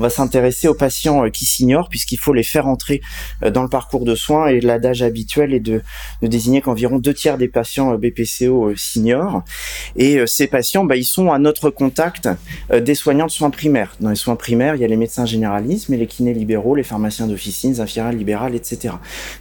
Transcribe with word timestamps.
on 0.00 0.02
va 0.02 0.10
s'intéresser 0.10 0.66
aux 0.66 0.74
patients 0.74 1.28
qui 1.28 1.44
s'ignorent 1.44 1.90
puisqu'il 1.90 2.18
faut 2.18 2.32
les 2.32 2.42
faire 2.42 2.66
entrer 2.66 3.02
dans 3.42 3.62
le 3.62 3.68
parcours 3.68 4.06
de 4.06 4.14
soins 4.14 4.46
et 4.46 4.60
l'adage 4.60 5.02
habituel 5.02 5.52
est 5.52 5.60
de, 5.60 5.82
désigner 6.22 6.62
qu'environ 6.62 6.98
deux 6.98 7.12
tiers 7.12 7.36
des 7.36 7.48
patients 7.48 7.94
BPCO 7.96 8.74
s'ignorent 8.76 9.44
et 9.96 10.26
ces 10.26 10.46
patients, 10.46 10.84
bah, 10.84 10.96
ils 10.96 11.04
sont 11.04 11.30
à 11.30 11.38
notre 11.38 11.68
contact 11.68 12.30
des 12.74 12.94
soignants 12.94 13.26
de 13.26 13.30
soins 13.30 13.50
primaires. 13.50 13.94
Dans 14.00 14.08
les 14.08 14.16
soins 14.16 14.36
primaires, 14.36 14.74
il 14.74 14.80
y 14.80 14.84
a 14.84 14.88
les 14.88 14.96
médecins 14.96 15.26
généralistes, 15.26 15.90
mais 15.90 15.98
les 15.98 16.06
kinés 16.06 16.32
libéraux, 16.32 16.74
les 16.74 16.82
pharmaciens 16.82 17.26
d'officine, 17.26 17.72
les 17.72 17.80
infirmières 17.80 18.12
libérales, 18.12 18.54
etc. 18.54 18.94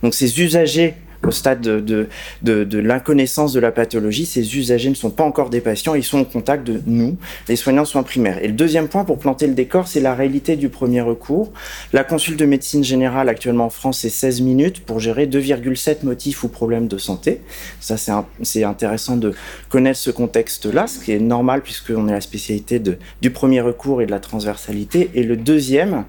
Donc 0.04 0.14
ces 0.14 0.42
usagers 0.42 0.96
au 1.23 1.32
stade 1.32 1.61
de, 1.61 2.07
de, 2.41 2.64
de, 2.64 2.79
l'inconnaissance 2.79 3.54
de 3.54 3.59
la 3.59 3.71
pathologie, 3.71 4.25
ces 4.25 4.57
usagers 4.57 4.89
ne 4.89 4.96
sont 4.96 5.09
pas 5.09 5.23
encore 5.23 5.50
des 5.50 5.61
patients, 5.61 5.95
ils 5.95 6.04
sont 6.04 6.19
en 6.19 6.23
contact 6.23 6.65
de 6.65 6.82
nous, 6.86 7.18
les 7.47 7.55
soignants 7.55 7.83
de 7.83 7.87
soins 7.87 8.04
primaires. 8.04 8.43
Et 8.43 8.47
le 8.47 8.54
deuxième 8.54 8.87
point 8.87 9.04
pour 9.04 9.19
planter 9.19 9.47
le 9.47 9.54
décor, 9.54 9.87
c'est 9.87 10.00
la 10.00 10.15
réalité 10.15 10.55
du 10.55 10.69
premier 10.69 11.01
recours. 11.01 11.51
La 11.93 12.04
consulte 12.04 12.39
de 12.39 12.45
médecine 12.45 12.83
générale 12.83 13.29
actuellement 13.29 13.65
en 13.65 13.69
France, 13.69 14.00
c'est 14.00 14.09
16 14.09 14.42
minutes 14.42 14.86
pour 14.86 15.00
gérer 15.00 15.28
2,7 15.28 16.05
motifs 16.05 16.43
ou 16.43 16.47
problèmes 16.47 16.87
de 16.87 16.97
santé. 16.97 17.42
Ça, 17.79 17.95
c'est 18.42 18.64
intéressant 18.64 19.17
de 19.17 19.33
connaître 19.70 20.00
ce 20.00 20.11
contexte-là, 20.11 20.87
ce 20.87 21.00
qui 21.00 21.11
est 21.11 21.20
normal 21.20 21.61
puisqu'on 21.61 22.07
est 22.07 22.14
la 22.14 22.21
spécialité 22.21 22.81
du 23.21 23.31
premier 23.31 23.61
recours 23.61 24.01
et 24.01 24.06
de 24.06 24.11
la 24.11 24.20
transversalité. 24.20 25.11
Et 25.15 25.23
le 25.23 25.36
deuxième, 25.36 26.06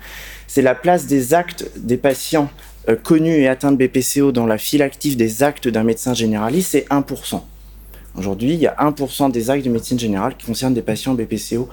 c'est 0.47 0.63
la 0.63 0.75
place 0.75 1.07
des 1.07 1.35
actes 1.35 1.71
des 1.77 1.97
patients 1.97 2.51
euh, 2.89 2.97
connu 2.97 3.33
et 3.33 3.49
atteint 3.49 3.73
de 3.73 3.77
BPCO 3.77 4.33
dans 4.33 4.47
la 4.47 4.59
file 4.59 4.83
active 4.83 5.17
des 5.17 5.43
actes 5.43 5.69
d'un 5.69 5.83
médecin 5.83 6.15
généraliste, 6.15 6.71
c'est 6.73 6.87
1%. 6.89 7.43
Aujourd'hui, 8.19 8.55
il 8.55 8.61
y 8.61 8.67
a 8.67 8.75
1% 8.75 9.31
des 9.31 9.51
actes 9.51 9.65
de 9.65 9.71
médecine 9.71 9.99
générale 9.99 10.35
qui 10.37 10.45
concernent 10.45 10.75
des 10.75 10.83
patients 10.83 11.15
BPCO 11.15 11.69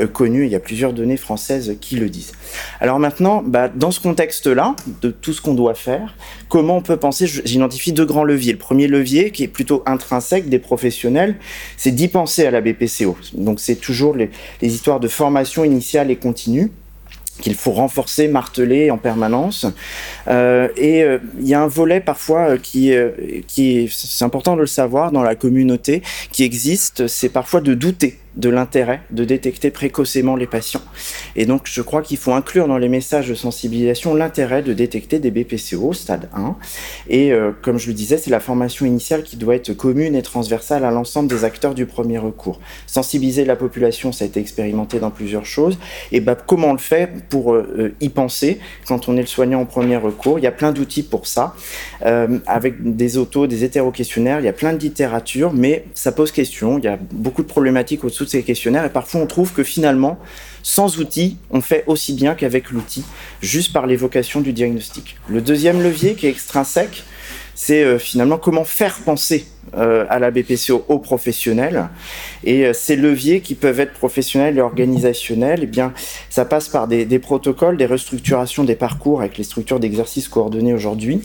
euh, 0.00 0.06
connus. 0.06 0.46
Il 0.46 0.50
y 0.50 0.54
a 0.54 0.60
plusieurs 0.60 0.94
données 0.94 1.18
françaises 1.18 1.76
qui 1.80 1.96
le 1.96 2.08
disent. 2.08 2.32
Alors 2.80 2.98
maintenant, 2.98 3.42
bah, 3.44 3.68
dans 3.68 3.90
ce 3.90 4.00
contexte-là, 4.00 4.74
de 5.02 5.10
tout 5.10 5.34
ce 5.34 5.42
qu'on 5.42 5.52
doit 5.52 5.74
faire, 5.74 6.16
comment 6.48 6.78
on 6.78 6.82
peut 6.82 6.96
penser 6.96 7.26
J'identifie 7.26 7.92
deux 7.92 8.06
grands 8.06 8.24
leviers. 8.24 8.52
Le 8.52 8.58
premier 8.58 8.88
levier, 8.88 9.32
qui 9.32 9.42
est 9.42 9.48
plutôt 9.48 9.82
intrinsèque 9.84 10.48
des 10.48 10.58
professionnels, 10.58 11.36
c'est 11.76 11.92
d'y 11.92 12.08
penser 12.08 12.46
à 12.46 12.50
la 12.50 12.62
BPCO. 12.62 13.16
Donc 13.34 13.60
c'est 13.60 13.76
toujours 13.76 14.16
les 14.16 14.30
histoires 14.62 14.98
de 14.98 15.08
formation 15.08 15.62
initiale 15.62 16.10
et 16.10 16.16
continue 16.16 16.70
qu'il 17.40 17.54
faut 17.54 17.72
renforcer, 17.72 18.28
marteler 18.28 18.90
en 18.90 18.98
permanence. 18.98 19.66
Euh, 20.28 20.68
et 20.76 21.02
euh, 21.02 21.18
il 21.40 21.48
y 21.48 21.54
a 21.54 21.62
un 21.62 21.66
volet 21.66 22.00
parfois 22.00 22.50
euh, 22.50 22.56
qui, 22.58 22.92
qui 23.46 23.88
c'est 23.90 24.24
important 24.24 24.54
de 24.54 24.60
le 24.60 24.66
savoir 24.66 25.12
dans 25.12 25.22
la 25.22 25.34
communauté, 25.34 26.02
qui 26.30 26.44
existe, 26.44 27.06
c'est 27.06 27.28
parfois 27.28 27.60
de 27.60 27.74
douter 27.74 28.18
de 28.36 28.48
l'intérêt 28.48 29.02
de 29.10 29.24
détecter 29.24 29.70
précocement 29.70 30.36
les 30.36 30.46
patients. 30.46 30.82
Et 31.36 31.46
donc, 31.46 31.62
je 31.64 31.82
crois 31.82 32.02
qu'il 32.02 32.16
faut 32.16 32.32
inclure 32.32 32.68
dans 32.68 32.78
les 32.78 32.88
messages 32.88 33.28
de 33.28 33.34
sensibilisation 33.34 34.14
l'intérêt 34.14 34.62
de 34.62 34.72
détecter 34.72 35.18
des 35.18 35.30
BPCO 35.30 35.92
stade 35.92 36.28
1. 36.34 36.56
Et 37.08 37.32
euh, 37.32 37.52
comme 37.62 37.78
je 37.78 37.88
le 37.88 37.94
disais, 37.94 38.18
c'est 38.18 38.30
la 38.30 38.40
formation 38.40 38.86
initiale 38.86 39.22
qui 39.22 39.36
doit 39.36 39.54
être 39.54 39.72
commune 39.72 40.14
et 40.14 40.22
transversale 40.22 40.84
à 40.84 40.90
l'ensemble 40.90 41.28
des 41.28 41.44
acteurs 41.44 41.74
du 41.74 41.86
premier 41.86 42.18
recours. 42.18 42.60
Sensibiliser 42.86 43.44
la 43.44 43.56
population, 43.56 44.12
ça 44.12 44.24
a 44.24 44.28
été 44.28 44.40
expérimenté 44.40 44.98
dans 44.98 45.10
plusieurs 45.10 45.46
choses. 45.46 45.78
Et 46.10 46.20
bah, 46.20 46.34
comment 46.34 46.68
on 46.68 46.72
le 46.72 46.78
fait 46.78 47.10
pour 47.28 47.54
euh, 47.54 47.94
y 48.00 48.08
penser 48.08 48.58
quand 48.86 49.08
on 49.08 49.16
est 49.16 49.22
le 49.22 49.26
soignant 49.26 49.60
en 49.60 49.66
premier 49.66 49.96
recours? 49.96 50.38
Il 50.38 50.42
y 50.42 50.48
a 50.48 50.52
plein 50.52 50.72
d'outils 50.72 51.02
pour 51.02 51.26
ça, 51.26 51.54
euh, 52.04 52.38
avec 52.46 52.94
des 52.96 53.16
autos, 53.16 53.46
des 53.46 53.64
hétéro-questionnaires, 53.64 54.40
il 54.40 54.44
y 54.44 54.48
a 54.48 54.52
plein 54.52 54.72
de 54.72 54.78
littérature, 54.78 55.52
mais 55.52 55.84
ça 55.94 56.12
pose 56.12 56.32
question. 56.32 56.78
Il 56.78 56.84
y 56.84 56.88
a 56.88 56.98
beaucoup 57.12 57.42
de 57.42 57.48
problématiques 57.48 58.04
au-dessous 58.22 58.38
ces 58.38 58.42
questionnaires 58.42 58.84
et 58.84 58.90
parfois 58.90 59.20
on 59.20 59.26
trouve 59.26 59.52
que 59.52 59.62
finalement, 59.62 60.18
sans 60.62 60.98
outils, 60.98 61.36
on 61.50 61.60
fait 61.60 61.84
aussi 61.86 62.14
bien 62.14 62.34
qu'avec 62.34 62.70
l'outil, 62.70 63.04
juste 63.40 63.72
par 63.72 63.86
l'évocation 63.86 64.40
du 64.40 64.52
diagnostic. 64.52 65.16
Le 65.28 65.40
deuxième 65.40 65.82
levier 65.82 66.14
qui 66.14 66.26
est 66.26 66.30
extrinsèque, 66.30 67.04
c'est 67.54 67.82
euh, 67.82 67.98
finalement 67.98 68.38
comment 68.38 68.64
faire 68.64 68.98
penser 69.04 69.46
euh, 69.74 70.04
à 70.10 70.18
la 70.18 70.30
BPCO 70.30 70.84
aux 70.88 70.98
professionnels. 70.98 71.88
Et 72.44 72.66
euh, 72.66 72.72
ces 72.74 72.94
leviers 72.94 73.40
qui 73.40 73.54
peuvent 73.54 73.80
être 73.80 73.94
professionnels 73.94 74.58
et 74.58 74.60
organisationnels, 74.60 75.60
eh 75.62 75.66
bien, 75.66 75.94
ça 76.28 76.44
passe 76.44 76.68
par 76.68 76.88
des, 76.88 77.06
protocoles, 77.20 77.78
des 77.78 77.86
restructurations 77.86 78.64
des 78.64 78.74
parcours 78.74 79.20
avec 79.20 79.38
les 79.38 79.44
structures 79.44 79.80
d'exercice 79.80 80.28
coordonnées 80.28 80.74
aujourd'hui. 80.74 81.22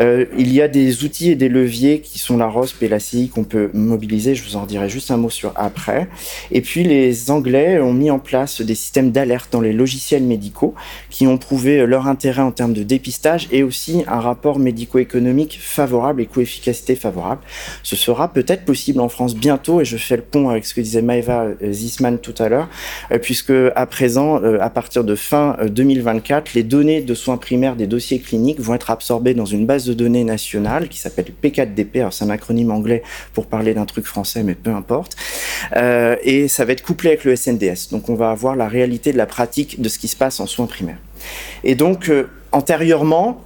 Euh, 0.00 0.24
il 0.36 0.52
y 0.52 0.60
a 0.60 0.66
des 0.66 1.04
outils 1.04 1.30
et 1.30 1.34
des 1.36 1.48
leviers 1.48 2.00
qui 2.00 2.18
sont 2.18 2.36
la 2.36 2.48
ROSP 2.48 2.82
et 2.82 2.88
la 2.88 2.98
CI 2.98 3.28
qu'on 3.28 3.44
peut 3.44 3.70
mobiliser. 3.74 4.34
Je 4.34 4.42
vous 4.42 4.56
en 4.56 4.66
dirai 4.66 4.88
juste 4.88 5.10
un 5.10 5.18
mot 5.18 5.30
sur 5.30 5.52
après. 5.54 6.08
Et 6.50 6.62
puis 6.62 6.82
les 6.82 7.30
Anglais 7.30 7.78
ont 7.78 7.92
mis 7.92 8.10
en 8.10 8.18
place 8.18 8.60
des 8.60 8.74
systèmes 8.74 9.12
d'alerte 9.12 9.52
dans 9.52 9.60
les 9.60 9.74
logiciels 9.74 10.24
médicaux 10.24 10.74
qui 11.10 11.26
ont 11.28 11.38
prouvé 11.38 11.86
leur 11.86 12.08
intérêt 12.08 12.42
en 12.42 12.50
termes 12.50 12.72
de 12.72 12.82
dépistage 12.82 13.46
et 13.52 13.62
aussi 13.62 14.04
un 14.08 14.20
rapport 14.20 14.58
médico-économique 14.58 15.60
favorable 15.62 16.22
et 16.22 16.26
coefficacité 16.26 16.96
favorable. 16.96 17.42
Ce 17.82 17.96
sera 17.96 18.32
peut-être 18.32 18.64
possible 18.64 19.00
en 19.00 19.08
France 19.08 19.34
bientôt, 19.34 19.80
et 19.80 19.84
je 19.84 19.96
fais 19.96 20.16
le 20.16 20.22
pont 20.22 20.48
avec 20.48 20.64
ce 20.64 20.74
que 20.74 20.80
disait 20.80 21.02
Maeva 21.02 21.44
euh, 21.44 21.72
Zisman 21.72 22.18
tout 22.18 22.34
à 22.38 22.48
l'heure, 22.48 22.68
euh, 23.12 23.18
puisque 23.18 23.52
à 23.74 23.86
présent, 23.86 24.42
euh, 24.42 24.58
à 24.60 24.70
partir 24.70 25.04
de 25.04 25.14
fin 25.14 25.56
2024, 25.66 26.54
les 26.54 26.62
données 26.62 27.02
de 27.02 27.14
soins 27.14 27.36
primaires 27.36 27.76
des 27.76 27.86
dossiers 27.86 28.20
cliniques 28.20 28.60
vont 28.60 28.74
être 28.74 28.90
absorbées 28.90 29.34
dans 29.34 29.44
une 29.44 29.66
base 29.66 29.86
de 29.86 29.94
données 29.94 30.24
nationale 30.24 30.88
qui 30.88 30.98
s'appelle 30.98 31.26
P4DP. 31.42 32.00
Alors 32.00 32.12
c'est 32.12 32.24
un 32.24 32.30
acronyme 32.30 32.70
anglais 32.70 33.02
pour 33.32 33.46
parler 33.46 33.74
d'un 33.74 33.86
truc 33.86 34.06
français, 34.06 34.42
mais 34.42 34.54
peu 34.54 34.70
importe. 34.70 35.16
et 35.74 36.48
ça 36.48 36.64
va 36.64 36.72
être 36.72 36.82
couplé 36.82 37.10
avec 37.10 37.24
le 37.24 37.36
SNDS. 37.36 37.90
Donc 37.90 38.08
on 38.08 38.14
va 38.14 38.30
avoir 38.30 38.56
la 38.56 38.68
réalité 38.68 39.12
de 39.12 39.18
la 39.18 39.26
pratique 39.26 39.80
de 39.80 39.88
ce 39.88 39.98
qui 39.98 40.08
se 40.08 40.16
passe 40.16 40.40
en 40.40 40.46
soins 40.46 40.66
primaires. 40.66 40.98
Et 41.62 41.74
donc 41.74 42.10
antérieurement, 42.52 43.40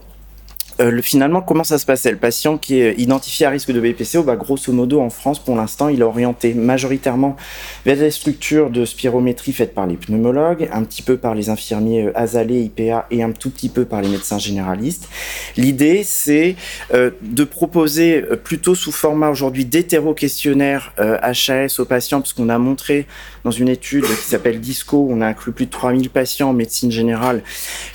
euh, 0.81 1.03
finalement, 1.03 1.41
comment 1.41 1.65
ça 1.65 1.79
se 1.79 1.87
passait 1.87 2.11
Le 2.11 2.19
patient 2.19 2.57
qui 2.57 2.81
est 2.81 2.95
identifié 2.99 3.47
à 3.47 3.51
risque 3.51 3.73
de 3.73 3.81
BPCO, 3.81 4.23
bah, 4.23 4.37
grosso 4.37 4.73
modo, 4.73 5.01
en 5.01 5.11
France, 5.11 5.39
pour 5.39 5.57
l'instant, 5.57 5.89
il 5.89 6.01
est 6.01 6.05
orienté 6.05 6.55
majoritairement 6.55 7.37
vers 7.85 7.97
des 7.97 8.11
structures 8.11 8.71
de 8.71 8.85
spirométrie 8.85 9.53
faites 9.53 9.75
par 9.75 9.87
les 9.87 9.97
pneumologues, 9.97 10.69
un 10.73 10.85
petit 10.85 11.03
peu 11.03 11.17
par 11.17 11.35
les 11.35 11.51
infirmiers 11.51 12.07
euh, 12.07 12.19
azalés, 12.19 12.61
IPA 12.63 13.07
et 13.11 13.23
un 13.23 13.33
tout 13.33 13.51
petit 13.51 13.69
peu 13.69 13.85
par 13.85 14.03
les 14.03 14.09
médecins 14.09 14.39
généralistes. 14.39 15.09
L'idée, 15.57 16.03
c'est 16.05 16.57
euh, 16.95 17.11
de 17.23 17.45
proposer 17.45 18.23
plutôt 18.45 18.75
sous 18.75 18.93
format 18.93 19.31
aujourd'hui 19.31 19.65
d'hétéro-questionnaire 19.65 20.95
HAS 20.99 21.79
aux 21.79 21.85
patients, 21.85 22.21
parce 22.21 22.33
qu'on 22.33 22.49
a 22.49 22.59
montré 22.59 23.07
dans 23.45 23.51
une 23.51 23.69
étude 23.69 24.05
qui 24.05 24.29
s'appelle 24.29 24.61
DISCO, 24.61 25.09
on 25.11 25.21
a 25.21 25.27
inclus 25.27 25.53
plus 25.53 25.67
de 25.67 25.71
3000 25.71 26.11
patients 26.11 26.51
en 26.51 26.53
médecine 26.53 26.91
générale, 26.91 27.43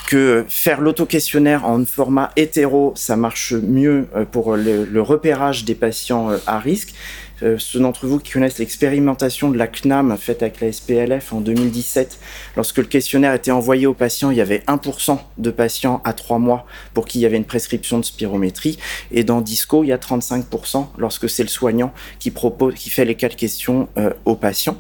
que 0.08 0.46
faire 0.50 0.82
l'auto-questionnaire 0.82 1.66
en 1.66 1.86
format 1.86 2.32
hétéro, 2.36 2.73
ça 2.96 3.16
marche 3.16 3.54
mieux 3.54 4.08
euh, 4.16 4.26
pour 4.26 4.56
le, 4.56 5.02
repérage 5.02 5.66
des 5.66 5.76
patients 5.76 6.30
euh, 6.30 6.38
à 6.48 6.60
risque. 6.60 6.94
Euh, 7.44 7.58
ceux 7.58 7.80
d'entre 7.80 8.08
vous 8.08 8.20
qui 8.20 8.32
connaissent 8.32 8.60
l'expérimentation 8.60 9.50
de 9.50 9.58
la 9.58 9.68
CNAM 9.68 10.18
faite 10.18 10.42
avec 10.42 10.62
la 10.62 10.72
SPLF 10.72 11.34
en 11.34 11.42
2017, 11.42 12.20
lorsque 12.56 12.78
le 12.78 12.86
questionnaire 12.86 13.34
était 13.34 13.52
envoyé 13.52 13.86
aux 13.86 13.94
patients, 13.94 14.32
il 14.32 14.38
y 14.38 14.42
avait 14.42 14.64
1% 14.68 15.20
de 15.38 15.52
patients 15.52 16.02
à 16.06 16.14
3 16.14 16.40
mois 16.40 16.66
pour 16.94 17.06
qui 17.06 17.20
il 17.20 17.22
y 17.22 17.26
avait 17.26 17.38
une 17.38 17.46
prescription 17.46 18.00
de 18.00 18.06
spirométrie. 18.06 18.78
Et 19.12 19.24
dans 19.24 19.42
DISCO, 19.42 19.84
il 19.84 19.88
y 19.88 19.94
a 19.94 19.98
35% 19.98 20.88
lorsque 20.98 21.30
c'est 21.30 21.44
le 21.44 21.50
soignant 21.50 21.94
qui 22.20 22.32
propose, 22.32 22.76
qui 22.76 22.90
fait 22.90 23.06
les 23.06 23.16
quatre 23.16 23.36
questions 23.36 23.88
aux 24.26 24.36
patients. 24.36 24.78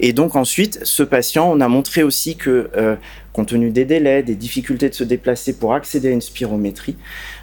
Et 0.00 0.12
donc 0.12 0.36
ensuite, 0.36 0.80
ce 0.84 1.02
patient, 1.02 1.50
on 1.50 1.60
a 1.60 1.68
montré 1.68 2.02
aussi 2.02 2.36
que 2.36 2.70
compte 3.32 3.48
tenu 3.48 3.70
des 3.70 3.84
délais, 3.84 4.22
des 4.22 4.34
difficultés 4.34 4.88
de 4.88 4.94
se 4.94 5.04
déplacer 5.04 5.54
pour 5.54 5.74
accéder 5.74 6.08
à 6.08 6.10
une 6.12 6.20
spirométrie. 6.20 6.96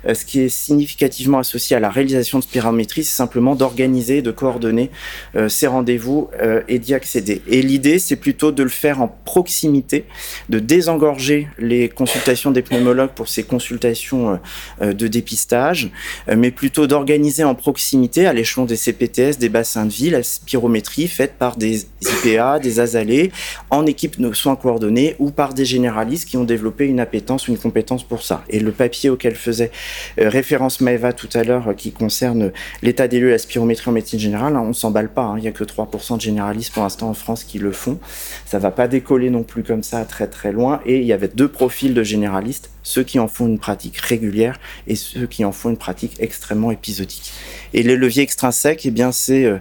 Euh, 0.08 0.14
ce 0.14 0.25
qui 0.25 0.42
est 0.42 0.50
significativement 0.50 1.40
associé 1.40 1.75
à 1.75 1.80
la 1.80 1.90
réalisation 1.90 2.40
de 2.40 2.44
spirométrie, 2.44 3.04
c'est 3.04 3.16
simplement 3.16 3.56
d'organiser, 3.56 4.22
de 4.22 4.31
coordonner 4.31 4.90
euh, 5.36 5.50
ces 5.50 5.68
rendez-vous 5.68 6.30
euh, 6.42 6.62
et 6.68 6.80
d'y 6.80 6.94
accéder. 6.94 7.42
Et 7.48 7.62
l'idée, 7.62 8.00
c'est 8.00 8.16
plutôt 8.16 8.51
de 8.51 8.63
le 8.63 8.69
faire 8.69 9.01
en 9.01 9.07
proximité, 9.25 10.06
de 10.50 10.60
désengorger 10.60 11.48
les 11.57 11.90
consultations 11.90 12.51
des 12.51 12.62
pneumologues 12.62 13.12
pour 13.12 13.28
ces 13.28 13.44
consultations 13.44 14.40
de 14.81 15.07
dépistage, 15.07 15.92
mais 16.36 16.52
plutôt 16.52 16.88
d'organiser 16.88 17.44
en 17.44 17.56
proximité, 17.56 18.25
à 18.25 18.34
l'échelon 18.34 18.66
des 18.66 18.75
CPTS, 18.75 19.38
des 19.40 19.50
bassins 19.50 19.86
de 19.86 19.92
vie, 19.92 20.10
la 20.10 20.24
spirométrie 20.24 21.07
faite 21.07 21.34
par 21.38 21.57
des 21.57 21.88
IPA, 22.02 22.60
des 22.60 22.80
azalés, 22.80 23.31
en 23.69 23.86
équipe 23.86 24.19
de 24.19 24.34
soins 24.34 24.56
coordonnés 24.56 25.16
ou 25.19 25.31
par 25.31 25.54
des 25.54 25.66
généralistes 25.66 26.28
qui 26.28 26.38
ont 26.38 26.44
développé 26.44 26.86
une 26.86 27.00
appétence 27.00 27.48
une 27.48 27.57
compétence 27.57 28.04
pour 28.04 28.24
ça. 28.24 28.44
Et 28.50 28.60
le 28.60 28.72
papier 28.72 29.10
auquel 29.10 29.36
faisait 29.36 29.72
référence 30.18 30.81
Maeva 30.81 31.13
tout 31.13 31.30
à 31.33 31.44
l'heure 31.44 31.69
euh, 31.69 31.74
qui 31.74 31.91
concerne 31.91 32.51
l'état 32.81 33.07
des 33.07 33.19
lieux 33.19 33.27
de 33.27 33.33
la 33.33 33.38
spirométrie 33.38 33.89
en 33.89 33.94
médecine 33.94 34.19
générale, 34.19 34.56
hein, 34.56 34.63
on 34.65 34.74
s'emballe 34.74 35.09
pas, 35.09 35.24
hein. 35.24 35.36
il 35.38 35.41
n'y 35.41 35.47
a 35.47 35.51
que 35.51 35.63
3% 35.63 36.15
de 36.15 36.21
généralistes 36.21 36.74
pour 36.74 36.83
l'instant 36.83 37.09
en 37.09 37.13
France 37.13 37.44
qui 37.44 37.59
le 37.59 37.71
font. 37.71 38.00
Ça 38.45 38.59
va 38.59 38.71
pas 38.71 38.88
décoller 38.88 39.30
non 39.30 39.44
plus 39.44 39.63
comme 39.63 39.83
ça 39.83 40.06
très 40.06 40.27
très 40.27 40.51
loin. 40.51 40.81
Et 40.86 40.97
il 41.00 41.06
y 41.06 41.13
avait 41.13 41.27
deux 41.27 41.47
profils 41.47 41.94
de 41.94 42.03
généralistes 42.03 42.69
ceux 42.89 43.03
qui 43.03 43.19
en 43.19 43.27
font 43.27 43.45
une 43.45 43.59
pratique 43.59 43.97
régulière 43.97 44.59
et 44.88 44.95
ceux 44.95 45.27
qui 45.27 45.45
en 45.45 45.51
font 45.51 45.69
une 45.69 45.77
pratique 45.77 46.15
extrêmement 46.19 46.71
épisodique. 46.71 47.31
Et 47.74 47.83
les 47.83 47.95
leviers 47.95 48.24
extrinsèques, 48.24 48.83
eh 48.88 48.89
bien, 48.89 49.12
c'est 49.12 49.45
euh, 49.45 49.59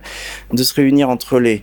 de 0.54 0.62
se 0.62 0.72
réunir 0.72 1.10
entre 1.10 1.38
les, 1.38 1.62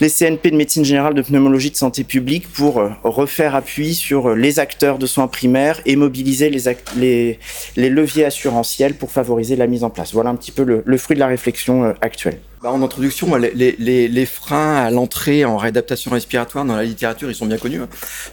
CNP 0.00 0.52
de 0.52 0.56
médecine 0.56 0.86
générale, 0.86 1.12
de 1.12 1.20
pneumologie, 1.20 1.70
de 1.70 1.76
santé 1.76 2.02
publique 2.02 2.50
pour 2.50 2.78
euh, 2.78 2.88
refaire 3.04 3.54
appui 3.54 3.94
sur 3.94 4.30
euh, 4.30 4.34
les 4.34 4.58
acteurs 4.58 4.96
de 4.96 5.04
soins 5.04 5.28
primaires 5.28 5.82
et 5.84 5.96
mobiliser 5.96 6.48
les, 6.48 7.38
leviers 7.76 8.24
assurantiels 8.24 8.94
pour 8.94 9.10
favoriser 9.10 9.54
la 9.54 9.66
mise 9.66 9.84
en 9.84 9.90
place. 9.90 10.14
Voilà 10.14 10.30
un 10.30 10.36
petit 10.36 10.52
peu 10.52 10.82
le 10.82 10.96
fruit 10.96 11.14
de 11.14 11.20
la 11.20 11.26
réflexion 11.26 11.94
actuelle. 12.00 12.40
Bah, 12.62 12.70
en 12.70 12.80
introduction, 12.80 13.34
les, 13.34 13.74
les, 13.76 14.06
les 14.06 14.26
freins 14.26 14.76
à 14.76 14.90
l'entrée 14.92 15.44
en 15.44 15.56
réadaptation 15.56 16.12
respiratoire 16.12 16.64
dans 16.64 16.76
la 16.76 16.84
littérature, 16.84 17.28
ils 17.28 17.34
sont 17.34 17.46
bien 17.46 17.58
connus. 17.58 17.80
Hein. 17.80 17.88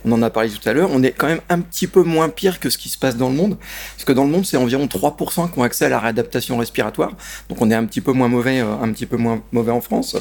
On 0.05 0.11
en 0.11 0.21
a 0.21 0.29
parlé 0.29 0.51
tout 0.51 0.69
à 0.69 0.73
l'heure. 0.73 0.91
On 0.93 1.01
est 1.01 1.13
quand 1.13 1.25
même 1.25 1.41
un 1.49 1.59
petit 1.61 1.87
peu 1.87 2.03
moins 2.03 2.29
pire 2.29 2.59
que 2.59 2.69
ce 2.69 2.77
qui 2.77 2.89
se 2.89 2.97
passe 2.99 3.17
dans 3.17 3.29
le 3.29 3.35
monde. 3.35 3.57
Parce 3.95 4.05
que 4.05 4.11
dans 4.11 4.25
le 4.25 4.29
monde, 4.29 4.45
c'est 4.45 4.57
environ 4.57 4.85
3% 4.85 5.51
qui 5.51 5.57
ont 5.57 5.63
accès 5.63 5.85
à 5.85 5.89
la 5.89 5.97
réadaptation 5.97 6.59
respiratoire. 6.59 7.13
Donc 7.49 7.59
on 7.59 7.71
est 7.71 7.73
un 7.73 7.85
petit 7.85 8.01
peu 8.01 8.11
moins 8.11 8.27
mauvais, 8.27 8.59
euh, 8.59 8.75
un 8.79 8.91
petit 8.91 9.07
peu 9.07 9.17
moins 9.17 9.41
mauvais 9.51 9.71
en 9.71 9.81
France. 9.81 10.15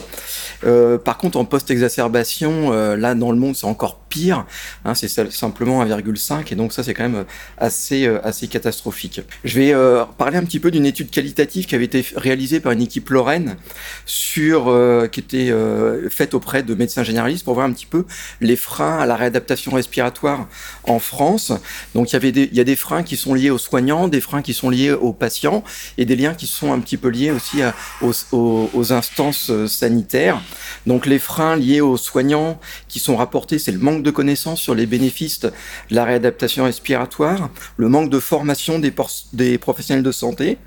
Euh, 0.65 0.97
par 0.97 1.19
contre, 1.19 1.37
en 1.37 1.45
post-exacerbation, 1.45 2.73
euh, 2.73 2.97
là, 2.97 3.15
dans 3.15 3.31
le 3.31 3.39
monde, 3.39 3.57
c'est 3.57 3.67
encore 3.67 3.99
pire. 4.09 4.47
Hein, 4.85 4.95
c'est 4.95 5.09
simplement 5.31 5.85
1,5. 5.85 6.53
Et 6.53 6.55
donc 6.55 6.73
ça, 6.73 6.83
c'est 6.83 6.95
quand 6.95 7.09
même 7.09 7.25
assez, 7.59 8.07
assez 8.07 8.49
catastrophique. 8.49 9.21
Je 9.45 9.61
vais 9.61 9.75
parler 10.17 10.37
un 10.37 10.45
petit 10.45 10.61
peu 10.61 10.71
d'une 10.71 10.87
étude 10.87 11.11
qualitative 11.11 11.67
qui 11.67 11.75
avait 11.75 11.85
été 11.85 12.05
réalisée 12.17 12.61
par 12.61 12.73
une 12.73 12.83
équipe 12.83 13.09
lorraine 13.11 13.57
sur 14.05 14.69
euh, 14.69 15.07
qui 15.07 15.21
était 15.21 15.51
euh, 15.51 16.09
faite 16.11 16.35
auprès 16.35 16.63
de 16.63 16.75
médecins 16.75 17.03
généralistes 17.03 17.45
pour 17.45 17.55
voir 17.55 17.67
un 17.67 17.73
petit 17.73 17.87
peu 17.87 18.05
les 18.41 18.57
freins 18.57 18.99
à 18.99 19.07
la 19.07 19.17
réadaptation 19.17 19.73
respiratoire 19.73 20.49
en 20.85 20.99
France. 20.99 21.53
Donc 21.95 22.11
il 22.11 22.13
y 22.15 22.17
avait 22.17 22.29
il 22.29 22.55
y 22.55 22.61
a 22.61 22.65
des 22.65 22.77
freins 22.77 23.03
qui 23.03 23.17
sont 23.17 23.35
liés 23.35 23.51
aux 23.51 23.59
soignants, 23.59 24.09
des 24.09 24.21
freins 24.21 24.43
qui 24.43 24.55
sont 24.55 24.71
liés 24.71 24.93
aux 24.93 25.13
patients 25.13 25.65
et 25.97 26.05
des 26.05 26.17
liens 26.17 26.35
qui 26.35 26.47
sont 26.47 26.73
un 26.73 26.81
petit 26.81 26.97
peu 26.97 27.09
liés 27.09 27.31
aussi 27.31 27.59
aux, 28.03 28.93
instances 28.93 29.51
euh, 29.51 29.67
sanitaires. 29.67 30.41
Donc 30.87 31.07
les 31.07 31.19
freins 31.19 31.57
liés 31.57 31.81
aux 31.81 31.97
soignants 31.97 32.59
qui 32.89 32.99
sont 33.01 33.17
rapportés, 33.17 33.59
c'est 33.59 33.73
le 33.73 33.79
manque 33.79 33.98
de 34.03 34.11
connaissances 34.11 34.61
sur 34.61 34.75
les 34.75 34.87
bénéfices 34.87 35.41
de 35.41 35.53
la 35.91 36.05
réadaptation 36.05 36.65
respiratoire, 36.65 37.51
le 37.77 37.89
manque 37.89 38.11
de 38.11 38.21
formation 38.21 38.79
des, 38.79 38.93
des 39.33 39.59
professionnels 39.59 40.05
de 40.05 40.13
santé, 40.13 40.59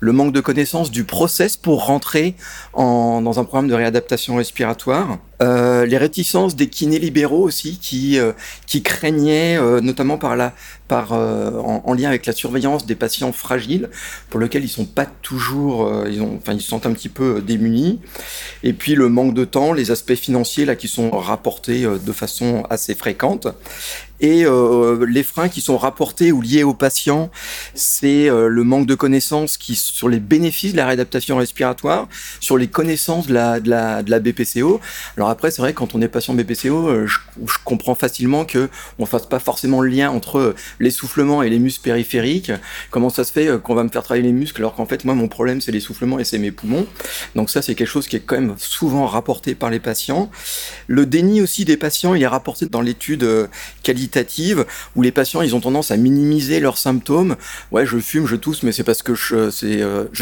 le 0.00 0.12
manque 0.12 0.32
de 0.32 0.40
connaissances 0.40 0.90
du 0.90 1.04
process 1.04 1.56
pour 1.56 1.86
rentrer 1.86 2.34
en, 2.72 3.22
dans 3.22 3.38
un 3.40 3.44
programme 3.44 3.68
de 3.68 3.74
réadaptation 3.74 4.36
respiratoire. 4.36 5.18
Euh, 5.42 5.86
les 5.86 5.98
réticences 5.98 6.54
des 6.54 6.68
kinés 6.68 7.00
libéraux 7.00 7.42
aussi 7.42 7.78
qui 7.78 8.18
euh, 8.18 8.32
craignaient 8.84 9.58
euh, 9.58 9.80
notamment 9.80 10.16
par 10.16 10.36
par 10.86 11.12
en, 11.12 11.82
en, 11.84 11.94
lien 11.94 12.08
avec 12.08 12.26
la 12.26 12.32
surveillance 12.32 12.86
des 12.86 12.94
patients 12.94 13.32
fragiles 13.32 13.88
pour 14.30 14.38
lesquels 14.38 14.62
ils 14.62 14.68
sont 14.68 14.84
pas 14.84 15.06
toujours 15.06 15.90
ils 16.08 16.20
ont 16.20 16.38
ils 16.48 16.60
se 16.60 16.68
sentent 16.68 16.86
un 16.86 16.92
petit 16.92 17.08
peu 17.08 17.40
démunis. 17.40 17.98
Et 18.62 18.72
puis 18.72 18.94
le 18.94 19.08
manque 19.08 19.34
de 19.34 19.44
temps 19.44 19.72
les 19.72 19.90
aspects 19.90 20.14
financiers 20.14 20.64
là 20.64 20.76
qui 20.76 20.88
sont 20.88 21.10
rapportés 21.10 21.82
de 21.84 22.12
façon 22.12 22.64
assez 22.70 22.94
fréquente 22.94 23.48
et 24.22 24.44
euh, 24.44 25.04
les 25.04 25.24
freins 25.24 25.48
qui 25.48 25.60
sont 25.60 25.76
rapportés 25.76 26.30
ou 26.30 26.40
liés 26.40 26.62
aux 26.62 26.74
patients, 26.74 27.30
c'est 27.74 28.30
euh, 28.30 28.46
le 28.46 28.62
manque 28.62 28.86
de 28.86 28.94
connaissances 28.94 29.58
sur 29.58 30.08
les 30.08 30.20
bénéfices 30.20 30.72
de 30.72 30.76
la 30.76 30.86
réadaptation 30.86 31.36
respiratoire, 31.36 32.08
sur 32.38 32.56
les 32.56 32.68
connaissances 32.68 33.26
de 33.26 33.34
la, 33.34 33.58
de 33.58 33.68
la, 33.68 34.04
de 34.04 34.10
la 34.12 34.20
BPCO. 34.20 34.80
Alors 35.16 35.28
après, 35.28 35.50
c'est 35.50 35.60
vrai, 35.60 35.72
quand 35.72 35.96
on 35.96 36.00
est 36.00 36.08
patient 36.08 36.34
BPCO, 36.34 36.88
euh, 36.88 37.06
je, 37.06 37.18
je, 37.44 37.58
comprends 37.64 37.96
facilement 37.96 38.44
que 38.44 38.70
on 39.00 39.06
fasse 39.06 39.26
pas 39.26 39.40
forcément 39.40 39.80
le 39.80 39.88
lien 39.88 40.10
entre 40.10 40.54
l'essoufflement 40.78 41.42
et 41.42 41.50
les 41.50 41.58
muscles 41.58 41.82
périphériques. 41.82 42.52
Comment 42.90 43.10
ça 43.10 43.24
se 43.24 43.32
fait 43.32 43.60
qu'on 43.60 43.74
va 43.74 43.82
me 43.82 43.88
faire 43.88 44.04
travailler 44.04 44.26
les 44.26 44.32
muscles 44.32 44.60
alors 44.60 44.74
qu'en 44.74 44.86
fait, 44.86 45.04
moi, 45.04 45.14
mon 45.14 45.26
problème, 45.26 45.60
c'est 45.60 45.72
l'essoufflement 45.72 46.20
et 46.20 46.24
c'est 46.24 46.38
mes 46.38 46.52
poumons. 46.52 46.86
Donc 47.34 47.50
ça, 47.50 47.60
c'est 47.60 47.74
quelque 47.74 47.88
chose 47.88 48.06
qui 48.06 48.14
est 48.14 48.20
quand 48.20 48.36
même 48.36 48.54
souvent 48.58 49.06
rapporté 49.06 49.56
par 49.56 49.70
les 49.70 49.80
patients. 49.80 50.30
Le 50.86 51.06
déni 51.06 51.40
aussi 51.40 51.64
des 51.64 51.76
patients, 51.76 52.14
il 52.14 52.22
est 52.22 52.28
rapporté 52.28 52.66
dans 52.66 52.82
l'étude 52.82 53.26
qualité 53.82 54.11
où 54.96 55.02
les 55.02 55.12
patients 55.12 55.42
ils 55.42 55.54
ont 55.54 55.60
tendance 55.60 55.90
à 55.90 55.96
minimiser 55.96 56.60
leurs 56.60 56.78
symptômes. 56.78 57.36
Ouais, 57.70 57.86
je 57.86 57.98
fume, 57.98 58.26
je 58.26 58.36
tousse, 58.36 58.62
mais 58.62 58.72
c'est 58.72 58.84
parce 58.84 59.02
que 59.02 59.14
je 59.14 59.50